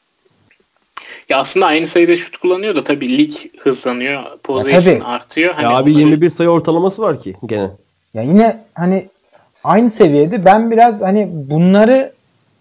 [1.28, 5.04] Ya aslında aynı sayıda şut kullanıyor da tabii lig hızlanıyor, possession tabii.
[5.04, 5.54] artıyor.
[5.54, 7.70] Hani ya abi onları- 21 sayı ortalaması var ki gene.
[8.14, 9.08] Ya yine hani
[9.64, 12.12] aynı seviyede ben biraz hani bunları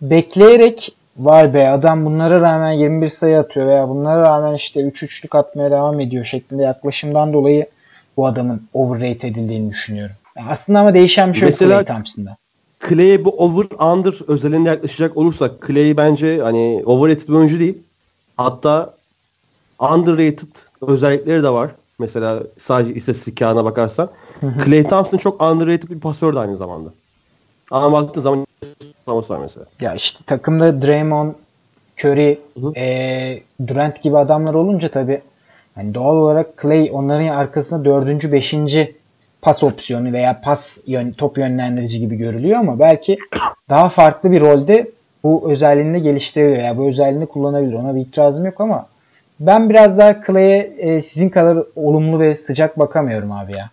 [0.01, 5.35] bekleyerek vay be adam bunlara rağmen 21 sayı atıyor veya bunlara rağmen işte 3 üçlük
[5.35, 7.67] atmaya devam ediyor şeklinde yaklaşımdan dolayı
[8.17, 10.15] bu adamın overrate edildiğini düşünüyorum.
[10.37, 12.37] Ya aslında ama değişen bir şey yok Mesela- Clay Thompson'da.
[12.89, 17.77] Clay'e bu over under özelinde yaklaşacak olursak Clay bence hani overrated bir oyuncu değil.
[18.37, 18.93] Hatta
[19.79, 21.71] underrated özellikleri de var.
[21.99, 24.09] Mesela sadece istatistik kağına bakarsan.
[24.65, 26.89] Clay Thompson çok underrated bir pasör de aynı zamanda.
[27.71, 28.46] Ama baktığın zaman
[29.07, 29.65] ortalaması var mesela.
[29.81, 31.33] Ya işte takımda Draymond,
[31.97, 35.21] Curry, Hı eee, Durant gibi adamlar olunca tabii
[35.77, 38.95] yani doğal olarak Clay onların arkasında dördüncü, beşinci
[39.41, 43.17] pas opsiyonu veya pas yön, top yönlendirici gibi görülüyor ama belki
[43.69, 44.91] daha farklı bir rolde
[45.23, 47.73] bu özelliğini geliştirebilir veya bu özelliğini kullanabilir.
[47.73, 48.87] Ona bir itirazım yok ama
[49.39, 53.69] ben biraz daha Clay'e e, sizin kadar olumlu ve sıcak bakamıyorum abi ya.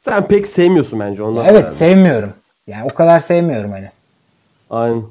[0.00, 1.44] Sen pek sevmiyorsun bence ondan.
[1.44, 1.70] Evet yani.
[1.70, 2.32] sevmiyorum.
[2.70, 3.90] Yani o kadar sevmiyorum hani.
[4.70, 5.02] Aynen.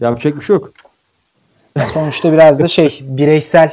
[0.00, 0.72] Yapacak bir şey yok.
[1.78, 3.72] Ya sonuçta biraz da şey bireysel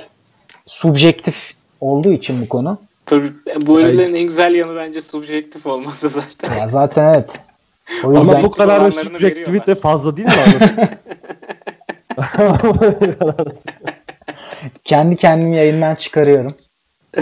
[0.65, 2.77] subjektif olduğu için bu konu.
[3.05, 3.31] Tabii
[3.61, 6.57] bu ölülerin en güzel yanı bence subjektif olması zaten.
[6.59, 7.39] Ya zaten evet.
[8.03, 10.33] O yüzden Ama bu kadar subjektivite fazla değil mi
[14.83, 16.53] kendi kendimi yayından çıkarıyorum.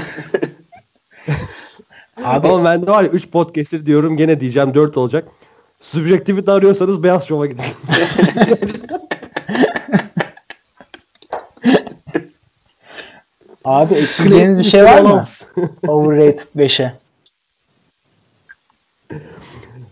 [2.24, 5.28] Abi Ama ben de var ya 3 podcast'tir diyorum gene diyeceğim 4 olacak.
[5.80, 7.64] Subjektivite arıyorsanız Beyaz Şov'a gidin.
[13.66, 15.26] abi ekleyeceğiniz bir şey var mı?
[15.88, 16.94] Overrated 5'e.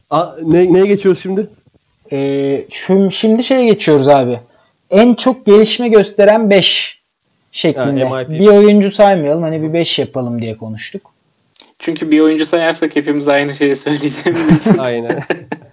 [0.09, 1.49] A, ne, neye geçiyoruz şimdi?
[2.11, 4.39] Ee, şu, şimdi şeye geçiyoruz abi.
[4.89, 7.01] En çok gelişme gösteren 5
[7.51, 8.03] şeklinde.
[8.03, 8.29] MIP.
[8.29, 11.13] bir oyuncu saymayalım hani bir 5 yapalım diye konuştuk.
[11.79, 14.77] Çünkü bir oyuncu sayarsak hepimiz aynı şeyi söyleyeceğimiz için.
[14.77, 15.23] Aynen.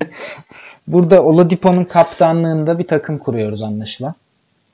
[0.87, 4.15] Burada Oladipo'nun kaptanlığında bir takım kuruyoruz anlaşılan.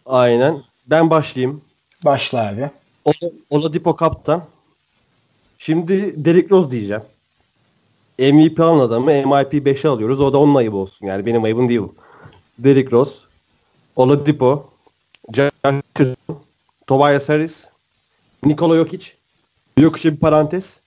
[0.06, 0.62] Aynen.
[0.86, 1.60] Ben başlayayım.
[2.04, 2.70] Başla abi.
[3.04, 4.42] Ola- Oladipo kaptan.
[5.58, 7.02] Şimdi Derrick Rose diyeceğim.
[8.18, 10.20] MVP alan adamı MIP 5'e alıyoruz.
[10.20, 11.06] O da onun ayıbı olsun.
[11.06, 11.94] Yani benim ayıbım değil bu.
[12.58, 13.14] Derrick Rose.
[13.96, 14.70] Oladipo.
[15.32, 15.50] Josh
[16.86, 17.64] Tobias Harris.
[18.44, 19.06] Nikola Jokic.
[19.78, 20.80] Jokic'e bir parantez.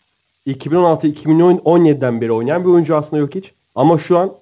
[0.47, 3.49] 2016-2017'den beri oynayan bir oyuncu aslında Jokic.
[3.76, 4.34] Ama şu an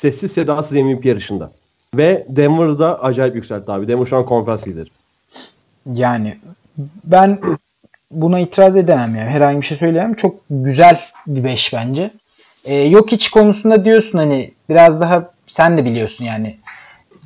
[0.00, 1.50] sessiz sedasız MVP yarışında.
[1.94, 3.88] Ve Denver'da acayip yükseltti abi.
[3.88, 4.88] Denver şu an konferans lideri.
[5.94, 6.38] Yani
[7.04, 7.38] ben
[8.10, 9.30] buna itiraz edemem yani.
[9.30, 10.14] Herhangi bir şey söyleyemem.
[10.14, 12.10] Çok güzel bir 5 bence.
[12.64, 16.56] Ee, yok hiç konusunda diyorsun hani biraz daha sen de biliyorsun yani.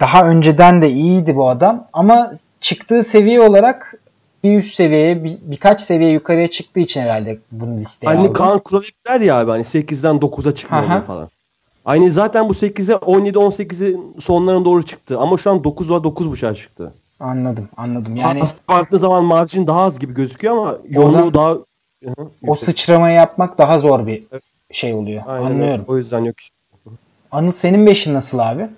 [0.00, 3.94] Daha önceden de iyiydi bu adam ama çıktığı seviye olarak
[4.44, 8.32] bir üst seviyeye bir, birkaç seviye yukarıya çıktığı için herhalde bunu listeye Hani aldım.
[8.32, 11.28] Kaan Kural der ya abi hani 8'den 9'a çıkmıyor falan.
[11.84, 16.94] Aynı zaten bu 8'e 17 18'in sonlarına doğru çıktı ama şu an 9'a 9.5'a çıktı.
[17.20, 18.16] Anladım anladım.
[18.16, 21.56] Yani Yani farklı zaman marjin daha az gibi gözüküyor ama yoğunluğu daha
[22.46, 24.52] o sıçramayı yapmak daha zor bir Evet.
[24.72, 25.22] şey oluyor.
[25.26, 25.54] Aynen öyle.
[25.62, 25.84] Anlıyorum.
[25.88, 26.34] O yüzden yok.
[27.30, 28.68] Anıl senin 5'in nasıl abi?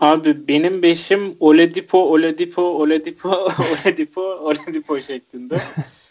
[0.00, 3.28] Abi benim beşim Oladipo, Oladipo, Oladipo,
[3.84, 5.62] Oladipo, Oladipo şeklinde.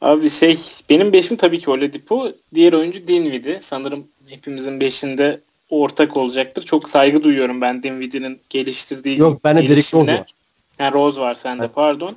[0.00, 0.58] Abi şey
[0.90, 2.32] benim beşim tabii ki Oladipo.
[2.54, 3.60] Diğer oyuncu Dinwiddie.
[3.60, 5.40] Sanırım hepimizin beşinde
[5.70, 6.62] ortak olacaktır.
[6.62, 10.26] Çok saygı duyuyorum ben Dinwiddie'nin geliştirdiği Yok bende Derrick Rose var.
[10.78, 12.16] Ha, Rose var sende pardon.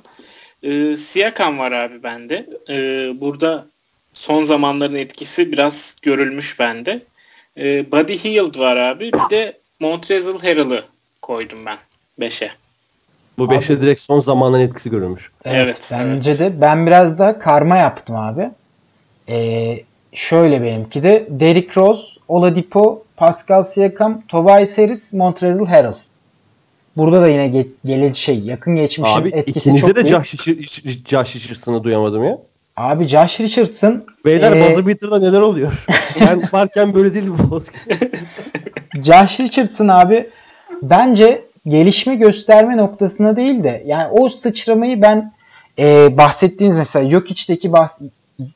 [0.62, 2.46] Ee, Siakam var abi bende.
[2.68, 3.66] Ee, burada
[4.12, 7.02] son zamanların etkisi biraz görülmüş bende.
[7.58, 9.12] Ee, Buddy Hield var abi.
[9.12, 10.84] Bir de Montrezl Harrell'ı
[11.22, 11.78] koydum ben
[12.20, 12.50] 5'e.
[13.38, 15.30] Bu 5'e direkt son zamanların etkisi görülmüş.
[15.44, 16.40] Evet, Evet, bence evet.
[16.40, 18.50] de ben biraz da karma yaptım abi.
[19.28, 19.80] Ee,
[20.12, 25.94] şöyle benimki de Derrick Rose, Oladipo, Pascal Siakam, Tobias Harris, Montrezl Harrell.
[26.96, 30.16] Burada da yine ge- gele şey yakın geçmişin Abi etkisi çok de büyük.
[30.16, 32.38] Richard- Josh Richardson'ı duyamadım ya.
[32.76, 35.84] Abi Josh Richardson Beyler Ee, buzzer beater'da neler oluyor?
[36.20, 37.62] ben varken böyle değil bu.
[39.04, 40.30] Josh Richardson abi
[40.82, 45.32] bence gelişme gösterme noktasında değil de yani o sıçramayı ben
[45.78, 48.00] e, bahsettiğiniz mesela yok içteki bahs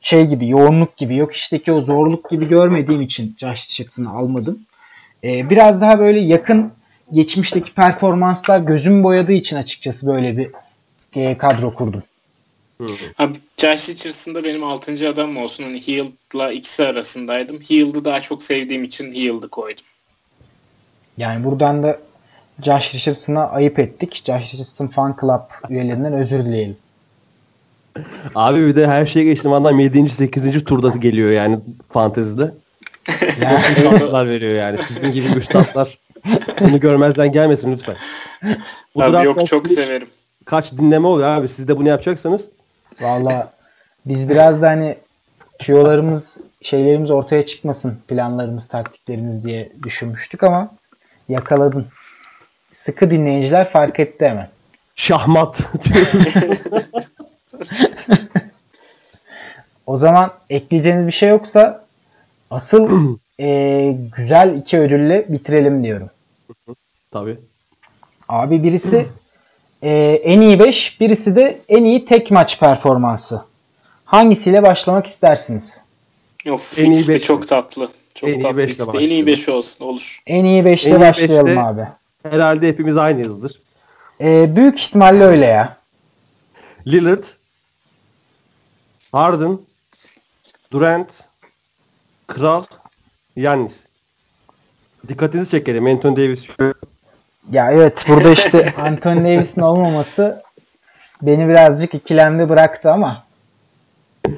[0.01, 4.59] şey gibi yoğunluk gibi yok içteki o zorluk gibi görmediğim için Josh Richardson'ı almadım.
[5.23, 6.71] E, biraz daha böyle yakın
[7.11, 10.51] geçmişteki performanslar gözüm boyadığı için açıkçası böyle bir
[11.15, 12.03] e, kadro kurdum.
[13.17, 15.09] Abi Josh Richardson'da benim 6.
[15.09, 15.63] adam olsun.
[15.63, 17.59] Hani Hield'la ikisi arasındaydım.
[17.59, 19.83] Hield'ı daha çok sevdiğim için Hield'ı koydum.
[21.17, 21.99] Yani buradan da
[22.61, 24.23] Josh Richardson'a ayıp ettik.
[24.25, 26.77] Josh Richardson Fan Club üyelerinden özür dileyelim.
[28.35, 30.09] Abi bir de her şeye geçtim adam 7.
[30.09, 30.63] 8.
[30.63, 32.51] turda geliyor yani fantezide.
[33.41, 34.77] Yani veriyor yani.
[34.87, 35.99] Sizin gibi müstatlar
[36.59, 37.95] bunu görmezden gelmesin lütfen.
[38.95, 40.07] Bu Abi yok çok severim.
[40.45, 41.49] Kaç dinleme oluyor abi.
[41.49, 42.49] Siz de bunu yapacaksanız
[43.01, 43.53] Valla
[44.05, 44.97] biz biraz da hani
[45.59, 50.71] tüyolarımız şeylerimiz ortaya çıkmasın planlarımız taktiklerimiz diye düşünmüştük ama
[51.29, 51.85] yakaladın.
[52.83, 54.49] Sıkı dinleyiciler fark etti hemen.
[54.95, 55.63] şahmat.
[59.87, 61.85] O zaman ekleyeceğiniz bir şey yoksa
[62.51, 66.09] asıl eee, güzel iki ödülle bitirelim diyorum.
[67.11, 67.37] Tabii.
[68.29, 69.07] Abi birisi
[69.81, 73.41] eee, en iyi 5, birisi de en iyi tek maç performansı.
[74.05, 75.81] Hangisiyle başlamak istersiniz?
[76.51, 77.45] Of En iyi ikisi de beş çok mi?
[77.47, 77.89] tatlı.
[78.15, 78.57] Çok En iyi tatlı.
[78.57, 78.97] beşle ikisi de.
[78.97, 80.19] En iyi 5 olsun olur.
[80.27, 81.87] En iyi 5'te En iyi başlayalım beşte- abi.
[82.23, 83.61] Herhalde hepimiz aynıyızdır.
[84.21, 85.77] Ee, büyük ihtimalle öyle ya.
[86.87, 87.23] Lillard,
[89.11, 89.59] Harden,
[90.71, 91.25] Durant,
[92.27, 92.63] Kral,
[93.35, 93.85] Yannis.
[95.07, 95.85] Dikkatinizi çekelim.
[95.85, 96.45] Anthony Davis
[97.51, 100.43] Ya evet burada işte Anthony Davis'in olmaması
[101.21, 103.23] beni birazcık ikilemde bıraktı ama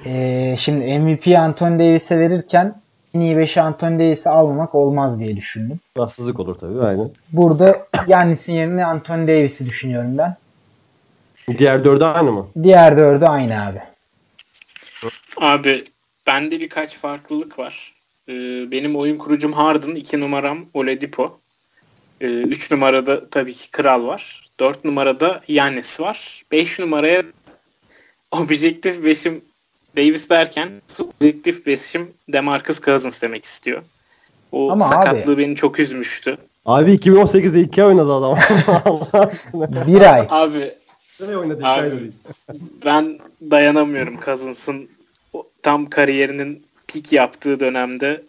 [0.05, 2.81] ee, şimdi MVP Anthony Davis'e verirken
[3.15, 5.79] en iyi 5'i Anthony Davis'e almamak olmaz diye düşündüm.
[5.97, 6.81] Haksızlık olur tabii.
[6.81, 7.11] Aynen.
[7.31, 10.35] Burada Yannis'in yerine Anthony Davis'i düşünüyorum ben.
[11.57, 12.47] Diğer dördü aynı mı?
[12.63, 13.81] Diğer dördü aynı abi.
[15.37, 15.83] Abi
[16.27, 17.93] bende birkaç farklılık var.
[18.29, 18.33] Ee,
[18.71, 19.95] benim oyun kurucum Harden.
[19.95, 21.39] 2 numaram Oladipo.
[22.21, 24.49] 3 numarada tabii ki Kral var.
[24.59, 26.43] 4 numarada Yannis var.
[26.51, 27.23] 5 numaraya
[28.31, 29.41] objektif 5'im
[29.97, 30.69] Davis derken
[30.99, 33.81] objektif 5'im Demarcus Cousins demek istiyor.
[34.51, 36.37] O Ama sakatlığı beni çok üzmüştü.
[36.65, 38.37] Abi 2018'de iki ay oynadı adam.
[39.87, 40.27] Bir ay.
[40.29, 40.73] Abi
[41.29, 41.81] Ne oynadı iki Abi.
[41.81, 41.91] ay
[42.85, 43.19] ben
[43.51, 44.89] dayanamıyorum Cousins'ın
[45.63, 48.21] tam kariyerinin pik yaptığı dönemde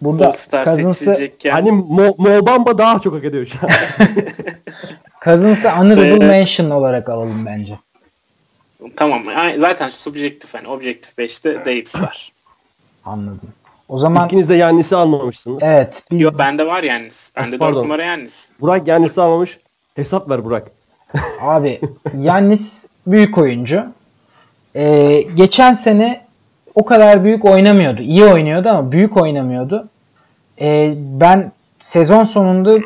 [0.00, 0.32] Burada
[0.64, 3.70] Cousins'ı Hani Mo, Mo Bamba daha çok hak ediyor şu an.
[5.24, 7.78] Cousins'ı honorable mention olarak alalım bence.
[8.96, 12.32] Tamam yani zaten subjektif hani objektif 5'te Davis var.
[13.04, 13.48] Anladım.
[13.88, 15.62] O zaman İkiniz de Yannis'i almamışsınız.
[15.62, 17.32] evet biz Yok bende var Yannis.
[17.36, 17.84] Bende 4 Pardon.
[17.84, 18.48] numara Yannis.
[18.60, 19.58] Burak Yannis'i almamış.
[19.94, 20.70] Hesap ver Burak.
[21.40, 21.80] Abi
[22.16, 23.84] Yannis büyük oyuncu.
[24.76, 26.26] Ee, geçen sene
[26.74, 28.02] o kadar büyük oynamıyordu.
[28.02, 29.88] İyi oynuyordu ama büyük oynamıyordu.
[30.60, 32.78] Ee, ben sezon sonunda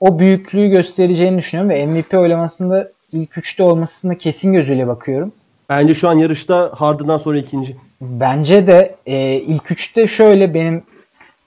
[0.00, 5.32] o büyüklüğü göstereceğini düşünüyorum ve MVP oylamasında ilk üçte olmasına kesin gözüyle bakıyorum.
[5.68, 7.76] Bence şu an yarışta Harden'dan sonra ikinci.
[8.00, 10.82] Bence de e, ilk üçte şöyle benim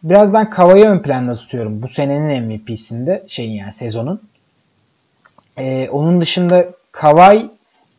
[0.04, 4.22] biraz ben Kava'yı ön planda tutuyorum bu senenin MVP'sinde şeyin yani sezonun.
[5.58, 7.50] E, onun dışında Kawhi,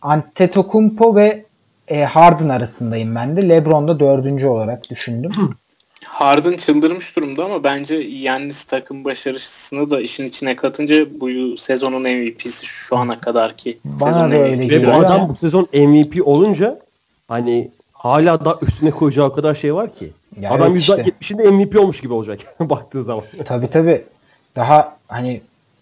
[0.02, 1.44] Antetokounmpo ve
[1.88, 3.48] e, Harden arasındayım ben de.
[3.48, 5.32] LeBron da dördüncü olarak düşündüm.
[6.08, 12.66] Harden çıldırmış durumda ama bence Yannis takım başarısını da işin içine katınca bu sezonun MVP'si
[12.66, 14.82] şu ana kadarki Bana sezonun da öyle.
[14.82, 16.78] Ve bu adam bu sezon MVP olunca
[17.28, 20.12] hani hala da üstüne koyacağı o kadar şey var ki.
[20.40, 20.92] Ya adam evet işte.
[20.92, 23.24] %70'inde MVP olmuş gibi olacak baktığı zaman.
[23.44, 24.04] Tabii tabii.
[24.56, 25.40] Daha hani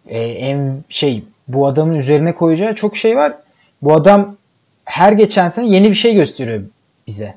[0.08, 3.34] e, en şey bu adamın üzerine koyacağı çok şey var.
[3.82, 4.36] Bu adam
[4.84, 6.62] her geçen sene yeni bir şey gösteriyor
[7.06, 7.34] bize.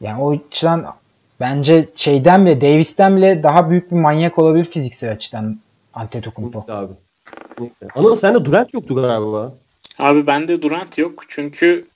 [0.00, 0.94] Yani o açıdan
[1.42, 5.58] bence şeyden bile Davis'ten bile daha büyük bir manyak olabilir fiziksel açıdan
[5.94, 6.60] Antetokounmpo.
[6.60, 6.92] Kesinlikle abi.
[7.48, 7.86] Kesinlikle.
[7.94, 9.54] Anıl sende Durant yoktu galiba.
[9.98, 11.86] Abi bende Durant yok çünkü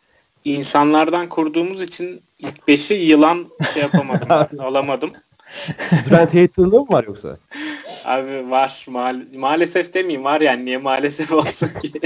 [0.45, 4.29] insanlardan kurduğumuz için ilk 5'i yılan şey yapamadım.
[4.53, 5.11] ben, alamadım.
[6.09, 7.37] Durant haterlığı mı var yoksa?
[8.05, 11.93] Abi var maal- maalesef demeyeyim var yani niye maalesef olsun ki.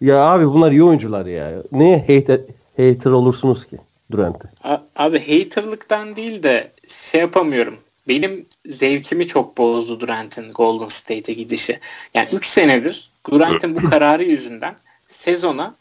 [0.00, 1.50] Ya abi bunlar iyi oyuncular ya.
[1.72, 2.40] Niye hater,
[2.76, 3.78] hater olursunuz ki
[4.10, 4.48] Durant'e?
[4.64, 7.76] A- Abi haterlıktan değil de şey yapamıyorum.
[8.08, 11.78] Benim zevkimi çok bozdu Durant'in Golden State'e gidişi.
[12.14, 14.74] Yani 3 senedir Durant'in bu kararı yüzünden
[15.08, 15.74] sezona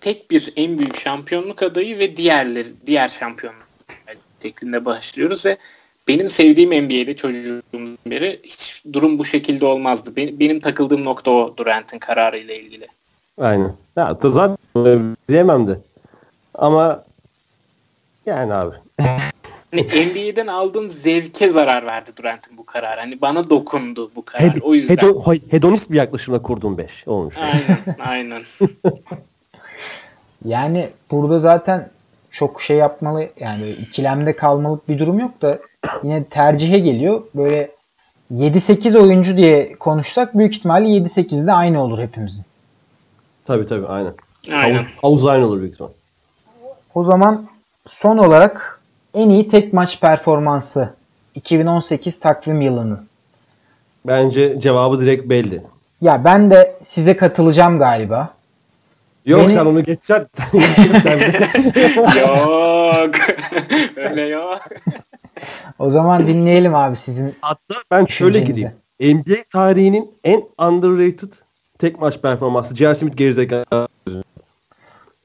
[0.00, 3.66] tek bir en büyük şampiyonluk adayı ve diğerleri diğer şampiyonluk
[4.42, 5.56] şeklinde başlıyoruz ve
[6.08, 10.16] benim sevdiğim NBA'de çocuğumdan beri hiç durum bu şekilde olmazdı.
[10.16, 12.88] Benim, benim takıldığım nokta o Durant'in kararı ile ilgili.
[13.38, 13.72] Aynen.
[13.96, 14.98] Ya zaten e,
[15.28, 15.78] diyemem de.
[16.54, 17.04] Ama
[18.26, 18.76] yani abi.
[19.70, 23.00] Hani NBA'den aldığım zevke zarar verdi Durant'in bu kararı.
[23.00, 24.44] Hani bana dokundu bu karar.
[24.44, 24.94] Hed- o yüzden.
[24.96, 27.34] hedo- hedonist bir yaklaşımla kurduğum 5 olmuş.
[27.38, 28.42] Aynen, aynen.
[30.44, 31.90] Yani burada zaten
[32.30, 35.58] çok şey yapmalı yani ikilemde kalmalık bir durum yok da
[36.02, 37.22] yine tercihe geliyor.
[37.34, 37.70] Böyle
[38.32, 42.46] 7-8 oyuncu diye konuşsak büyük ihtimalle 7-8'de aynı olur hepimizin.
[43.44, 44.14] Tabii tabii aynen.
[44.52, 44.76] Aynen.
[44.76, 45.90] Havuz, havuz aynı olur büyük ihtimal.
[46.94, 47.46] O zaman
[47.86, 48.80] son olarak
[49.14, 50.94] en iyi tek maç performansı
[51.34, 53.06] 2018 takvim yılının.
[54.06, 55.62] Bence cevabı direkt belli.
[56.00, 58.34] Ya ben de size katılacağım galiba.
[59.26, 60.26] Yok Beni- sen onu geçeceksin.
[61.02, 61.18] sen
[62.20, 63.14] yok.
[63.96, 64.58] Öyle yok.
[65.78, 67.34] O zaman dinleyelim abi sizin.
[67.40, 68.72] Hatta ben şöyle gideyim.
[69.00, 71.32] NBA tarihinin en underrated
[71.78, 72.76] tek maç performansı.
[72.76, 72.94] J.R.
[72.94, 73.88] Smith gerizekalı.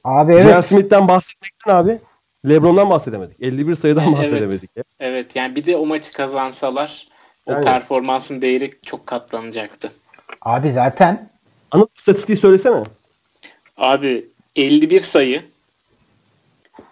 [0.03, 0.51] Abi J.R.
[0.51, 0.65] evet.
[0.65, 1.99] Smith'ten bahsetmekten abi.
[2.49, 3.37] LeBron'dan bahsedemedik.
[3.41, 4.17] 51 sayıdan Evet.
[4.17, 4.69] bahsedemedik.
[4.77, 4.83] ya.
[4.99, 7.07] Evet yani bir de o maçı kazansalar
[7.45, 7.65] o Yani.
[7.65, 9.91] performansın değeri çok katlanacaktı.
[10.41, 11.29] Abi zaten
[11.71, 12.83] Anıl istatistiği söylesene.
[13.77, 15.43] Abi 51 sayı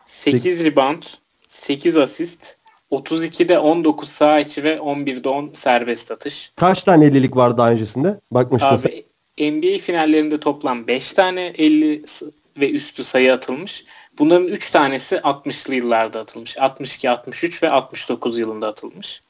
[0.05, 1.03] 8 rebound,
[1.47, 2.57] 8 asist,
[2.91, 6.51] 32'de 19 sağ içi ve 11'de 10 serbest atış.
[6.55, 8.19] Kaç tane 50'lik vardı daha öncesinde?
[8.31, 8.89] Bakmıştın sen.
[8.89, 9.05] Abi
[9.51, 12.25] NBA finallerinde toplam 5 tane 50 s-
[12.59, 13.85] ve üstü sayı atılmış.
[14.19, 16.57] Bunların 3 tanesi 60'lı yıllarda atılmış.
[16.57, 19.21] 62, 63 ve 69 yılında atılmış.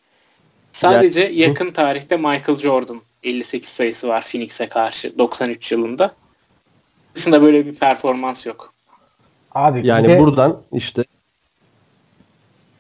[0.71, 6.11] Sadece yakın tarihte Michael Jordan 58 sayısı var Phoenix'e karşı 93 yılında.
[7.15, 8.73] Dışında böyle bir performans yok.
[9.55, 11.03] Abi Yani de buradan işte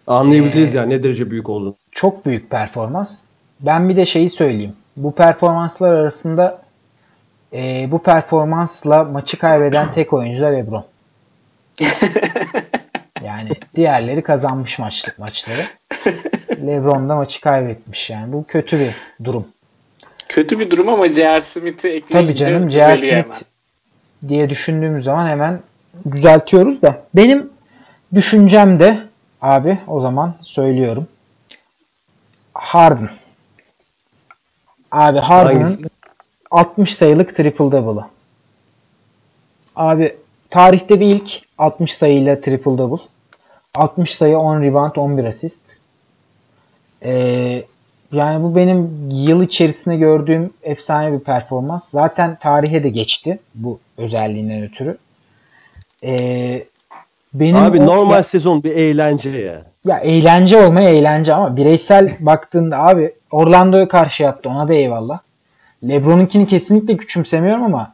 [0.07, 1.75] anlayabiliriz Ee, yani ne derece büyük olduğunu.
[1.91, 3.23] çok büyük performans.
[3.59, 4.75] Ben bir de şeyi söyleyeyim.
[4.97, 6.61] Bu performanslar arasında
[7.53, 10.85] e, bu performansla maçı kaybeden tek oyuncu da LeBron.
[13.25, 15.61] Yani diğerleri kazanmış maçlık maçları.
[16.67, 18.33] LeBron da maçı kaybetmiş yani.
[18.33, 19.47] Bu kötü bir durum.
[20.29, 21.41] Kötü bir durum ama J.R.
[21.41, 22.95] Smith'i ekleyince Tabii canım J.R.
[22.95, 23.31] düzeliyor hemen.
[23.31, 23.49] Smith
[24.27, 25.59] diye düşündüğümüz zaman hemen
[26.11, 27.01] düzeltiyoruz da.
[27.15, 27.49] Benim
[28.13, 28.99] düşüncem de
[29.41, 31.07] abi o zaman söylüyorum.
[32.53, 33.09] Harden.
[34.91, 35.89] Abi Harden'ın?
[36.51, 38.05] 60 sayılık triple double'ı.
[39.75, 40.15] Abi
[40.49, 43.03] tarihte bir ilk 60 sayıyla triple double.
[43.75, 45.61] 60 sayı 10 rebound 11 asist.
[47.03, 47.63] Ee,
[48.11, 51.89] yani bu benim yıl içerisinde gördüğüm efsane bir performans.
[51.89, 54.97] Zaten tarihe de geçti bu özelliğinden ötürü.
[56.03, 56.63] Ee,
[57.33, 59.61] benim Abi o- normal ya, sezon bir eğlence ya.
[59.85, 65.19] ya eğlence olmaya eğlence ama bireysel baktığında abi Orlando'ya karşı yaptı ona da eyvallah.
[65.87, 67.93] LeBron'unkini kesinlikle küçümsemiyorum ama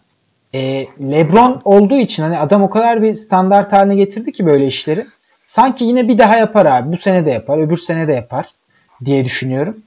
[0.54, 5.06] e, LeBron olduğu için hani adam o kadar bir standart haline getirdi ki böyle işleri.
[5.46, 6.92] Sanki yine bir daha yapar abi.
[6.92, 8.50] Bu sene de yapar, öbür sene de yapar
[9.06, 9.78] diye düşünüyorum.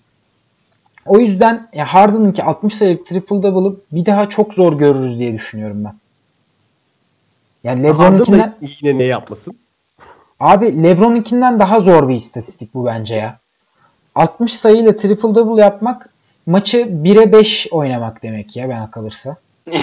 [1.06, 5.84] O yüzden e, Harden'ınki 60 sayılık triple double'ı bir daha çok zor görürüz diye düşünüyorum
[5.84, 5.94] ben.
[7.64, 9.58] Yani LeBron'unkinden yine ne yapmasın?
[10.40, 13.38] Abi LeBron'unkinden daha zor bir istatistik bu bence ya.
[14.14, 16.08] 60 sayıyla triple double yapmak
[16.48, 19.36] maçı 1'e 5 oynamak demek ya ben kalırsa.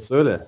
[0.00, 0.40] Söyle.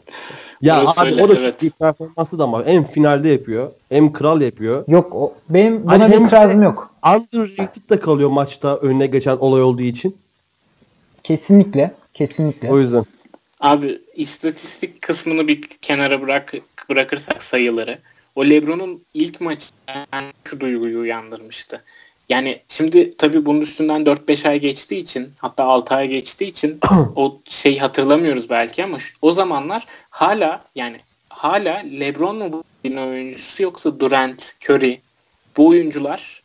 [0.63, 1.41] Ya Orası abi öyle, o da evet.
[1.41, 4.85] çok büyük performansı da ama hem finalde yapıyor hem kral yapıyor.
[4.89, 6.95] Yok o, benim buna Hani bir itirazım yok.
[7.07, 10.17] Underrated de kalıyor maçta önüne geçen olay olduğu için.
[11.23, 11.95] Kesinlikle.
[12.15, 12.71] Kesinlikle.
[12.71, 13.05] O yüzden.
[13.61, 16.55] Abi istatistik kısmını bir kenara bırak
[16.91, 17.99] bırakırsak sayıları.
[18.35, 19.67] O LeBron'un ilk maçı
[20.13, 21.83] yani şu duyguyu uyandırmıştı.
[22.29, 26.79] Yani şimdi tabii bunun üstünden 4-5 ay geçtiği için hatta 6 ay geçtiği için
[27.17, 33.63] o şey hatırlamıyoruz belki ama şu- o zamanlar hala yani hala LeBron mu bu oyuncusu
[33.63, 35.01] yoksa Durant, Curry
[35.57, 36.43] bu oyuncular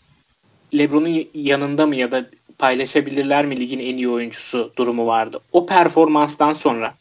[0.73, 2.25] LeBron'un yanında mı ya da
[2.57, 5.39] paylaşabilirler mi ligin en iyi oyuncusu durumu vardı.
[5.51, 6.93] O performanstan sonra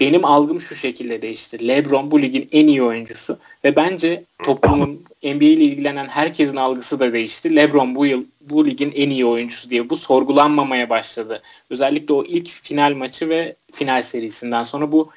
[0.00, 1.68] benim algım şu şekilde değişti.
[1.68, 7.12] LeBron bu ligin en iyi oyuncusu ve bence toplumun NBA ile ilgilenen herkesin algısı da
[7.12, 7.56] değişti.
[7.56, 11.42] LeBron bu yıl bu ligin en iyi oyuncusu diye bu sorgulanmamaya başladı.
[11.70, 15.10] Özellikle o ilk final maçı ve final serisinden sonra bu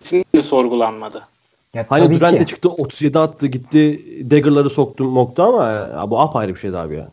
[0.00, 1.28] kesinlikle sorgulanmadı.
[1.74, 6.54] Ya Hani Durant de çıktı 37 attı gitti dagger'ları soktu moktu ama ya, bu apayrı
[6.54, 7.08] bir şeydi abi ya.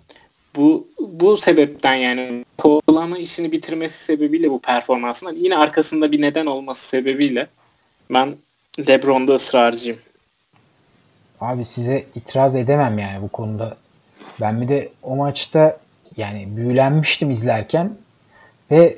[0.55, 6.89] Bu bu sebepten yani kovalama işini bitirmesi sebebiyle bu performansından yine arkasında bir neden olması
[6.89, 7.47] sebebiyle
[8.09, 8.35] ben
[8.87, 9.97] LeBron'da ısrarcıyım.
[11.41, 13.77] Abi size itiraz edemem yani bu konuda.
[14.41, 15.77] Ben bir de o maçta
[16.17, 17.91] yani büyülenmiştim izlerken
[18.71, 18.97] ve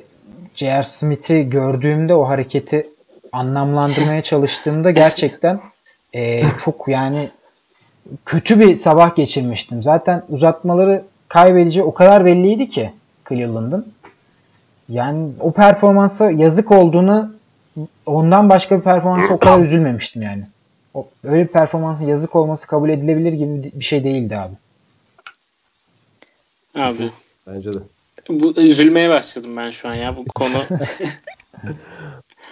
[0.54, 0.82] J.R.
[0.82, 2.88] Smith'i gördüğümde o hareketi
[3.32, 5.60] anlamlandırmaya çalıştığımda gerçekten
[6.12, 7.30] eee, çok yani
[8.24, 9.82] kötü bir sabah geçirmiştim.
[9.82, 12.92] Zaten uzatmaları kaybedeceği o kadar belliydi ki
[13.28, 13.92] Cleveland'ın.
[14.88, 17.32] Yani o performansa yazık olduğunu
[18.06, 20.44] ondan başka bir performansa o kadar üzülmemiştim yani.
[20.94, 24.54] O, öyle bir performansın yazık olması kabul edilebilir gibi bir şey değildi abi.
[26.74, 27.10] Abi
[27.46, 27.78] Bence de.
[28.28, 30.62] bu üzülmeye başladım ben şu an ya bu konu.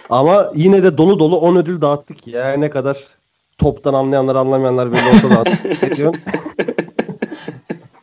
[0.09, 2.53] Ama yine de dolu dolu 10 ödül dağıttık ya.
[2.53, 2.97] Ne kadar
[3.57, 5.43] toptan anlayanlar anlamayanlar belli olsa da?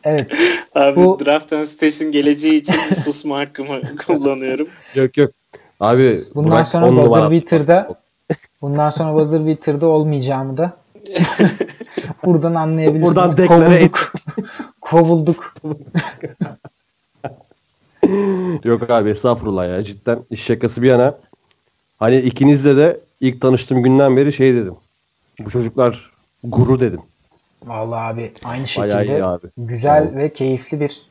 [0.05, 0.31] Evet.
[0.75, 4.67] Abi Bu- Draft and Station geleceği için susma hakkımı kullanıyorum.
[4.95, 5.31] Yok yok.
[5.79, 8.01] Abi Bundan Burak sonra on buzzer beater'da
[8.61, 10.77] bundan sonra buzzer beater'da olmayacağımı da
[12.25, 13.15] buradan anlayabilirsiniz.
[13.15, 13.91] Buradan deklare et.
[14.81, 15.53] Kovulduk.
[15.61, 15.87] Kovulduk.
[18.63, 21.17] Yok abi estağfurullah ya cidden iş şakası bir yana.
[21.99, 24.75] Hani ikinizle de ilk tanıştığım günden beri şey dedim.
[25.39, 26.11] Bu çocuklar
[26.43, 27.01] guru dedim.
[27.65, 29.47] Vallahi abi aynı şekilde abi.
[29.57, 30.15] güzel Evet.
[30.15, 31.01] ve keyifli bir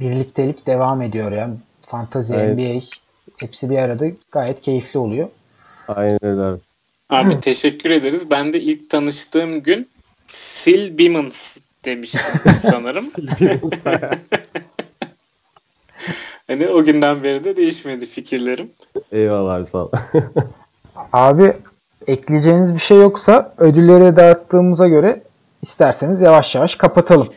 [0.00, 1.50] birliktelik devam ediyor ya.
[1.82, 2.56] Fantazi, Evet.
[2.58, 2.80] NBA
[3.36, 5.28] hepsi bir arada gayet keyifli oluyor.
[5.88, 6.60] Aynen öyle abi.
[7.10, 8.30] Abi teşekkür ederiz.
[8.30, 9.88] Ben de ilk tanıştığım gün
[10.60, 13.04] Sil Bimmons demiştim sanırım.
[16.46, 18.70] hani o günden beri de değişmedi fikirlerim.
[19.12, 19.90] Eyvallah abi sağ ol.
[21.12, 21.52] Abi
[22.06, 25.22] ekleyeceğiniz bir şey yoksa ödülleri dağıttığımıza göre
[25.62, 27.28] isterseniz yavaş yavaş kapatalım.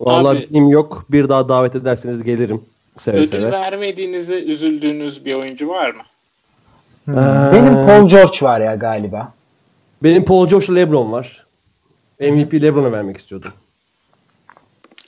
[0.00, 1.04] Vallahi Abi- benim yok.
[1.10, 2.64] Bir daha davet ederseniz gelirim.
[2.98, 3.50] Seve Ödül seve.
[3.52, 6.02] vermediğinize üzüldüğünüz bir oyuncu var mı?
[7.04, 9.32] Hmm, Ee, Benim Paul George var ya galiba.
[10.02, 11.46] Benim Paul George Lebron var.
[12.20, 13.52] MVP Lebron'a vermek istiyordum.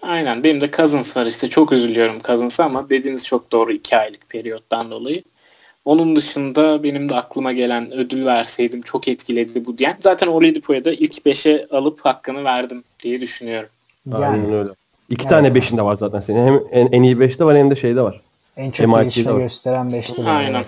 [0.02, 4.28] Aynen benim de Cousins var işte çok üzülüyorum Cousins'a ama dediğiniz çok doğru 2 aylık
[4.28, 5.22] periyottan dolayı.
[5.84, 9.96] Onun dışında benim de aklıma gelen ödül verseydim çok etkiledi bu diyen.
[10.00, 13.68] Zaten Oladipo'ya da ilk 5'e alıp hakkını verdim diye düşünüyorum.
[14.10, 14.70] Yani Aynen öyle.
[15.10, 15.30] İki Evet.
[15.30, 16.46] tane beşinde var zaten senin.
[16.46, 18.20] Hem en, en iyi beşte var hem de şeyde var.
[18.56, 19.38] en çok MIT'de gelişme var.
[19.40, 20.24] gösteren 5'ti.
[20.24, 20.64] Aynen.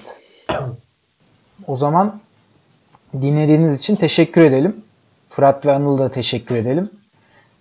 [1.67, 2.21] O zaman
[3.23, 4.77] dinlediğiniz için teşekkür edelim.
[5.31, 6.91] Fırat ve Anıl'a da teşekkür edelim.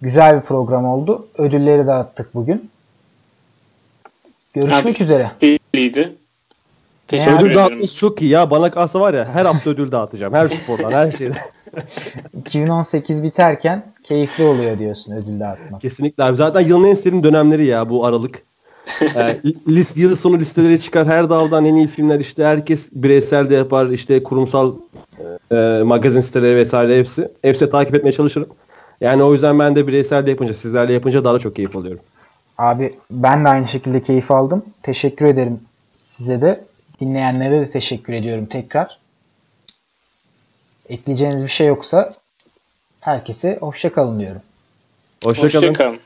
[0.01, 1.27] Güzel bir program oldu.
[1.37, 2.71] Ödülleri dağıttık bugün.
[4.53, 5.03] Görüşmek Abi.
[5.03, 5.31] üzere.
[5.39, 6.15] Keyifliydi.
[7.07, 7.55] Teşekkür Ödül ederim.
[7.57, 8.51] dağıtması çok iyi ya.
[8.51, 10.33] Bana kalsa var ya her hafta ödül dağıtacağım.
[10.33, 11.37] Her spordan her şeyden.
[12.39, 15.81] 2018 biterken keyifli oluyor diyorsun ödül dağıtmak.
[15.81, 16.35] Kesinlikle abi.
[16.35, 18.41] Zaten yılın en sevdiğim dönemleri ya bu aralık.
[19.15, 21.07] Ee, list, yıl sonu listeleri çıkar.
[21.07, 23.87] Her daldan en iyi filmler işte herkes bireysel de yapar.
[23.87, 24.73] işte kurumsal
[25.51, 27.31] e, magazin siteleri vesaire hepsi.
[27.41, 28.47] Hepsi takip etmeye çalışırım.
[29.01, 32.01] Yani o yüzden ben de bireysel de yapınca sizlerle yapınca daha da çok keyif alıyorum.
[32.57, 34.63] Abi ben de aynı şekilde keyif aldım.
[34.83, 35.59] Teşekkür ederim
[35.97, 36.63] size de.
[36.99, 38.99] Dinleyenlere de teşekkür ediyorum tekrar.
[40.89, 42.13] Ekleyeceğiniz bir şey yoksa
[43.01, 44.41] herkese hoşça kalın diyorum.
[45.23, 45.67] Hoşçakalın.
[45.67, 45.99] Hoşçakalın.